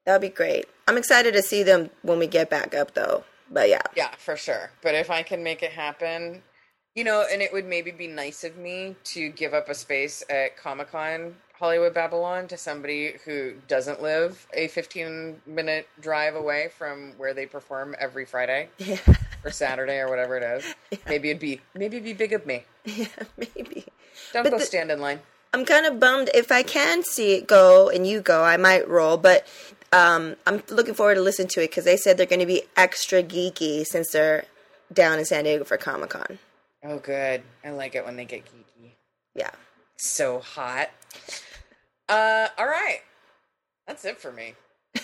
That'll 0.04 0.20
be 0.20 0.28
great. 0.28 0.66
I'm 0.88 0.96
excited 0.98 1.32
to 1.34 1.42
see 1.42 1.62
them 1.62 1.90
when 2.02 2.18
we 2.18 2.26
get 2.26 2.50
back 2.50 2.74
up, 2.74 2.94
though. 2.94 3.24
But 3.50 3.68
yeah, 3.68 3.82
Yeah, 3.96 4.10
for 4.16 4.36
sure. 4.36 4.70
But 4.82 4.94
if 4.94 5.10
I 5.10 5.22
can 5.22 5.42
make 5.42 5.62
it 5.62 5.72
happen, 5.72 6.42
you 6.94 7.04
know, 7.04 7.24
and 7.30 7.40
it 7.42 7.52
would 7.52 7.66
maybe 7.66 7.90
be 7.90 8.06
nice 8.06 8.44
of 8.44 8.56
me 8.56 8.96
to 9.04 9.28
give 9.30 9.54
up 9.54 9.68
a 9.68 9.74
space 9.74 10.22
at 10.28 10.56
Comic 10.56 10.90
Con 10.90 11.36
Hollywood 11.58 11.94
Babble 11.94 12.24
On 12.24 12.48
to 12.48 12.56
somebody 12.56 13.14
who 13.24 13.52
doesn't 13.68 14.02
live 14.02 14.46
a 14.52 14.66
15 14.68 15.42
minute 15.46 15.86
drive 16.00 16.34
away 16.34 16.70
from 16.76 17.12
where 17.18 17.32
they 17.34 17.46
perform 17.46 17.94
every 18.00 18.24
Friday 18.24 18.68
yeah, 18.78 18.96
or 19.44 19.50
Saturday 19.52 19.98
or 20.00 20.08
whatever 20.08 20.36
it 20.36 20.42
is. 20.42 20.74
Maybe 21.06 21.30
it'd 21.30 21.40
be 21.40 21.60
maybe 21.74 21.98
it'd 21.98 22.04
be 22.04 22.14
big 22.14 22.32
of 22.32 22.46
me. 22.46 22.64
yeah, 22.84 23.06
maybe. 23.36 23.84
Don't 24.32 24.42
But 24.42 24.50
go 24.50 24.58
the- 24.58 24.64
stand 24.64 24.90
in 24.90 25.00
line. 25.00 25.20
I'm 25.54 25.64
kind 25.66 25.84
of 25.86 26.00
bummed. 26.00 26.30
If 26.34 26.50
I 26.50 26.62
can 26.62 27.04
see 27.04 27.34
it 27.34 27.46
go 27.46 27.88
and 27.90 28.06
you 28.06 28.22
go, 28.22 28.42
I 28.42 28.56
might 28.56 28.88
roll. 28.88 29.16
But 29.18 29.46
um, 29.92 30.36
I'm 30.46 30.62
looking 30.70 30.94
forward 30.94 31.16
to 31.16 31.20
listen 31.20 31.46
to 31.48 31.60
it 31.60 31.70
because 31.70 31.84
they 31.84 31.96
said 31.96 32.16
they're 32.16 32.26
going 32.26 32.40
to 32.40 32.46
be 32.46 32.62
extra 32.76 33.22
geeky 33.22 33.84
since 33.84 34.10
they're 34.10 34.44
down 34.92 35.18
in 35.18 35.24
San 35.24 35.44
Diego 35.44 35.64
for 35.64 35.76
Comic 35.76 36.10
Con. 36.10 36.38
Oh, 36.84 36.98
good. 36.98 37.42
I 37.64 37.70
like 37.70 37.94
it 37.94 38.04
when 38.04 38.16
they 38.16 38.24
get 38.24 38.44
geeky. 38.44 38.90
Yeah. 39.34 39.50
So 39.96 40.40
hot. 40.40 40.90
Uh, 42.08 42.48
all 42.58 42.66
right. 42.66 43.00
That's 43.86 44.04
it 44.04 44.20
for 44.20 44.32
me. 44.32 44.54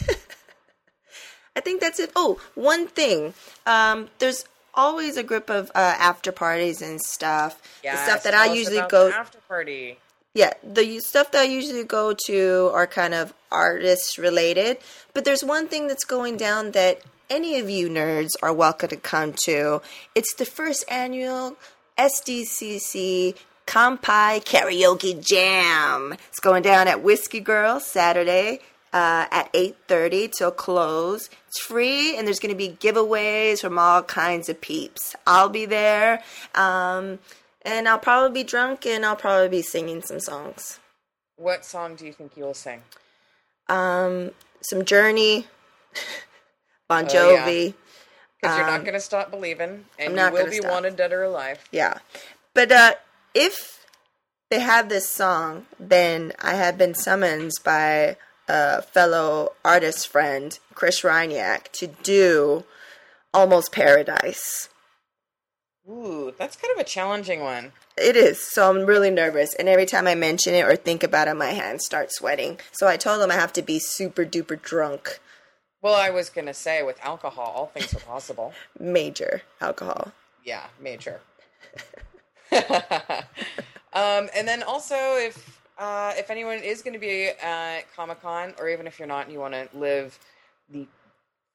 I 1.57 1.61
think 1.61 1.81
that's 1.81 1.98
it. 1.98 2.11
Oh, 2.16 2.40
one 2.55 2.87
thing. 2.87 3.35
Um, 3.66 4.09
there's 4.18 4.44
always 4.74 5.16
a 5.16 5.22
group 5.22 5.51
of 5.51 5.70
uh, 5.74 5.79
after 5.98 6.33
parties 6.33 6.83
and 6.83 7.01
stuff. 7.01 7.61
the 7.83 7.96
stuff 7.96 8.22
that 8.24 8.35
I 8.35 8.53
usually 8.53 8.83
go. 8.88 9.09
after 9.11 9.38
party. 9.48 9.98
Yeah, 10.35 10.53
the 10.62 11.01
stuff 11.01 11.33
that 11.33 11.41
I 11.41 11.45
usually 11.45 11.85
go 11.85 12.14
to 12.27 12.71
are 12.73 12.87
kind 12.87 13.14
of 13.14 13.35
artist 13.51 14.19
related. 14.19 14.79
But 15.14 15.25
there's 15.25 15.43
one 15.43 15.69
thing 15.69 15.88
that's 15.88 16.05
going 16.05 16.37
down 16.37 16.73
that 16.73 17.01
any 17.31 17.59
of 17.59 17.69
you 17.69 17.88
nerds 17.88 18.31
are 18.43 18.53
welcome 18.53 18.91
to 18.91 18.97
come 18.97 19.33
to. 19.45 19.83
It's 20.14 20.35
the 20.35 20.45
first 20.45 20.85
annual 20.88 21.57
SDCC 21.99 23.37
Kanpai 23.67 24.45
Karaoke 24.45 25.23
Jam. 25.25 26.14
It's 26.29 26.41
going 26.41 26.62
down 26.62 26.88
at 26.88 27.03
Whiskey 27.03 27.41
Girl 27.41 27.81
Saturday 27.81 28.61
uh, 28.93 29.27
at 29.31 29.53
8.30 29.53 30.33
till 30.33 30.51
close. 30.51 31.29
It's 31.49 31.61
free, 31.61 32.17
and 32.17 32.27
there's 32.27 32.38
going 32.38 32.55
to 32.55 32.57
be 32.57 32.71
giveaways 32.71 33.61
from 33.61 33.79
all 33.79 34.03
kinds 34.03 34.49
of 34.49 34.61
peeps. 34.61 35.14
I'll 35.27 35.51
be 35.51 35.67
there. 35.67 36.23
Um, 36.55 37.19
and 37.62 37.88
I'll 37.88 37.99
probably 37.99 38.42
be 38.42 38.44
drunk 38.49 38.87
and 38.87 39.05
I'll 39.05 39.16
probably 39.16 39.49
be 39.49 39.62
singing 39.62 40.03
some 40.03 40.21
songs. 40.21 40.79
What 41.37 41.64
song 41.64 41.94
do 41.97 42.05
you 42.07 42.12
think 42.12 42.37
you 42.37 42.44
will 42.44 42.55
sing? 42.55 42.83
Um, 43.68 44.33
some 44.61 44.85
Journey, 44.85 45.47
Bon 46.88 47.07
Oh, 47.11 47.31
yeah. 47.33 47.47
Jovi. 47.47 47.75
Because 48.40 48.57
you're 48.57 48.66
Um, 48.66 48.75
not 48.75 48.81
going 48.85 48.94
to 48.94 49.01
stop 49.01 49.31
believing, 49.31 49.85
and 49.99 50.14
you 50.16 50.31
will 50.33 50.47
be 50.51 50.57
stop. 50.59 50.71
wanted 50.71 50.97
dead 50.97 51.12
or 51.12 51.23
alive. 51.25 51.59
yeah. 51.73 51.99
But 52.55 52.71
uh, 52.73 52.94
if 53.35 53.85
they 54.51 54.61
have 54.61 54.88
this 54.88 55.09
song, 55.09 55.66
then 55.79 56.33
I 56.40 56.55
have 56.55 56.79
been 56.79 56.94
summoned 56.94 57.51
by 57.64 58.16
a 58.49 58.83
fellow 58.83 59.53
artist 59.64 60.09
friend, 60.09 60.59
Chris 60.75 61.03
Ryniak, 61.03 61.71
to 61.73 61.88
do 61.88 62.64
Almost 63.35 63.73
Paradise. 63.73 64.68
Ooh, 65.88 66.35
that's 66.38 66.57
kind 66.57 66.72
of 66.74 66.81
a 66.81 66.85
challenging 66.85 67.40
one. 67.40 67.72
It 67.96 68.14
is, 68.14 68.40
so 68.40 68.68
I'm 68.68 68.85
really 68.85 69.11
nervous. 69.11 69.55
And 69.55 69.68
every 69.68 69.87
time 69.87 70.07
I 70.07 70.14
mention 70.14 70.53
it 70.55 70.64
or 70.64 70.77
think 70.77 71.03
about 71.03 71.29
it, 71.29 71.35
my 71.35 71.51
hands 71.51 71.87
start 71.87 72.12
sweating. 72.12 72.61
So 72.72 72.87
I 72.87 72.96
told 72.98 73.22
him 73.22 73.31
I 73.31 73.35
have 73.35 73.55
to 73.55 73.62
be 73.62 73.79
super 73.79 74.24
duper 74.27 74.61
drunk, 74.61 75.18
Well, 75.81 75.94
I 75.94 76.11
was 76.11 76.29
going 76.29 76.46
to 76.46 76.55
say 76.55 76.83
with 76.83 76.98
alcohol, 77.03 77.53
all 77.57 77.66
things 77.66 77.94
are 77.94 78.01
possible. 78.01 78.53
major 78.79 79.42
alcohol. 79.61 80.12
Yeah, 80.44 80.64
major. 80.81 81.20
um, 82.53 84.29
and 84.35 84.46
then 84.46 84.62
also, 84.62 84.94
if 85.16 85.59
uh, 85.79 86.12
if 86.16 86.31
anyone 86.31 86.59
is 86.59 86.83
going 86.83 86.94
to 86.94 86.98
be 86.98 87.29
at 87.29 87.83
Comic 87.94 88.20
Con, 88.20 88.55
or 88.59 88.68
even 88.68 88.87
if 88.87 88.98
you're 88.98 89.09
not 89.09 89.24
and 89.24 89.33
you 89.33 89.38
want 89.38 89.55
to 89.55 89.68
live 89.74 90.18
the 90.68 90.87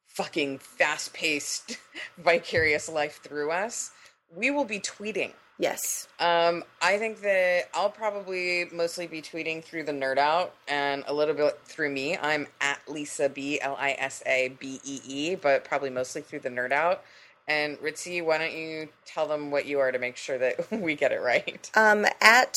fucking 0.08 0.60
fast 0.60 1.14
paced, 1.14 1.78
vicarious 2.18 2.88
life 2.88 3.20
through 3.24 3.52
us, 3.52 3.92
we 4.36 4.52
will 4.52 4.66
be 4.66 4.80
tweeting. 4.80 5.32
Yes. 5.60 6.08
Um, 6.20 6.64
I 6.82 6.98
think 6.98 7.22
that 7.22 7.70
I'll 7.74 7.90
probably 7.90 8.66
mostly 8.74 9.06
be 9.08 9.22
tweeting 9.22 9.64
through 9.64 9.84
the 9.84 9.92
Nerd 9.92 10.18
Out 10.18 10.54
and 10.68 11.04
a 11.08 11.14
little 11.14 11.36
bit 11.36 11.60
through 11.66 11.92
me. 11.92 12.18
I'm 12.18 12.48
at 12.60 12.80
Lisa 12.88 13.30
B 13.30 13.62
L 13.62 13.78
I 13.80 13.96
S 14.00 14.24
A 14.26 14.50
B 14.60 14.80
E 14.84 15.02
E, 15.06 15.36
but 15.36 15.64
probably 15.64 15.92
mostly 15.92 16.22
through 16.22 16.40
the 16.40 16.50
Nerd 16.50 16.72
Out. 16.72 17.04
And 17.48 17.78
Ritzy, 17.80 18.24
why 18.24 18.38
don't 18.40 18.54
you 18.54 18.90
tell 19.06 19.28
them 19.28 19.52
what 19.52 19.66
you 19.66 19.80
are 19.80 19.92
to 19.92 20.00
make 20.00 20.18
sure 20.18 20.38
that 20.38 20.72
we 20.72 20.96
get 20.96 21.12
it 21.12 21.22
right? 21.22 21.70
um, 21.76 22.06
at 22.20 22.56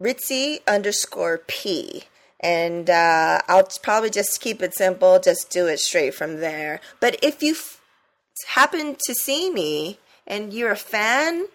Ritzy 0.00 0.60
underscore 0.66 1.38
P. 1.38 2.04
And 2.40 2.90
uh, 2.90 3.40
I'll 3.48 3.68
probably 3.82 4.10
just 4.10 4.40
keep 4.40 4.60
it 4.62 4.74
simple, 4.74 5.18
just 5.18 5.50
do 5.50 5.66
it 5.66 5.80
straight 5.80 6.14
from 6.14 6.40
there. 6.40 6.80
But 7.00 7.16
if 7.22 7.42
you 7.42 7.52
f- 7.52 7.80
happen 8.48 8.96
to 9.06 9.14
see 9.14 9.50
me 9.50 9.98
and 10.26 10.52
you're 10.52 10.72
a 10.72 10.76
fan, 10.76 11.46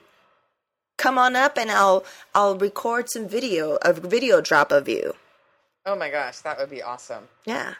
come 0.97 1.17
on 1.17 1.35
up 1.35 1.57
and 1.57 1.71
I'll 1.71 2.03
I'll 2.35 2.57
record 2.57 3.09
some 3.09 3.27
video, 3.27 3.77
a 3.81 3.93
video 3.93 4.41
drop 4.41 4.71
of 4.71 4.87
you. 4.89 5.13
Oh 5.85 5.95
my 5.95 6.09
gosh, 6.09 6.39
that 6.39 6.57
would 6.59 6.69
be 6.69 6.81
awesome. 6.83 7.27
Yeah. 7.45 7.73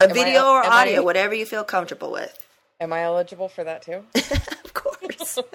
A 0.00 0.04
Am 0.04 0.10
I- 0.10 0.12
video 0.12 0.44
or 0.46 0.64
am 0.64 0.70
I- 0.72 0.82
audio, 0.82 1.02
whatever 1.02 1.34
you 1.34 1.46
feel 1.46 1.64
comfortable 1.64 2.12
with. 2.12 2.46
Am 2.80 2.92
I 2.92 3.02
eligible 3.04 3.48
for 3.48 3.64
that 3.64 3.82
too? 3.82 4.04
of 4.14 4.74
course. 4.74 5.38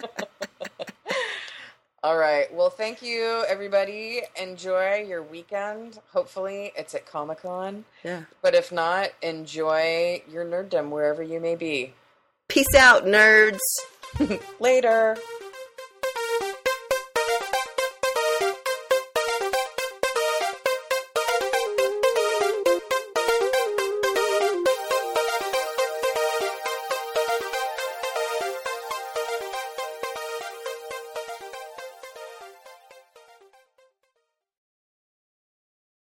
All 2.04 2.18
right. 2.18 2.52
Well, 2.52 2.72
thank 2.72 3.04
you, 3.04 3.44
everybody. 3.48 4.22
Enjoy 4.36 5.06
your 5.08 5.22
weekend. 5.22 6.00
Hopefully, 6.14 6.72
it's 6.76 6.96
at 6.96 7.06
Comic 7.06 7.44
Con. 7.44 7.86
yeah. 8.04 8.24
But 8.42 8.56
if 8.56 8.72
not, 8.72 9.10
enjoy 9.22 10.24
your 10.28 10.44
nerddom 10.44 10.90
wherever 10.90 11.22
you 11.22 11.40
may 11.40 11.56
be. 11.56 11.94
Peace 12.48 12.74
out, 12.76 13.06
nerds. 13.06 13.60
Later. 14.60 15.18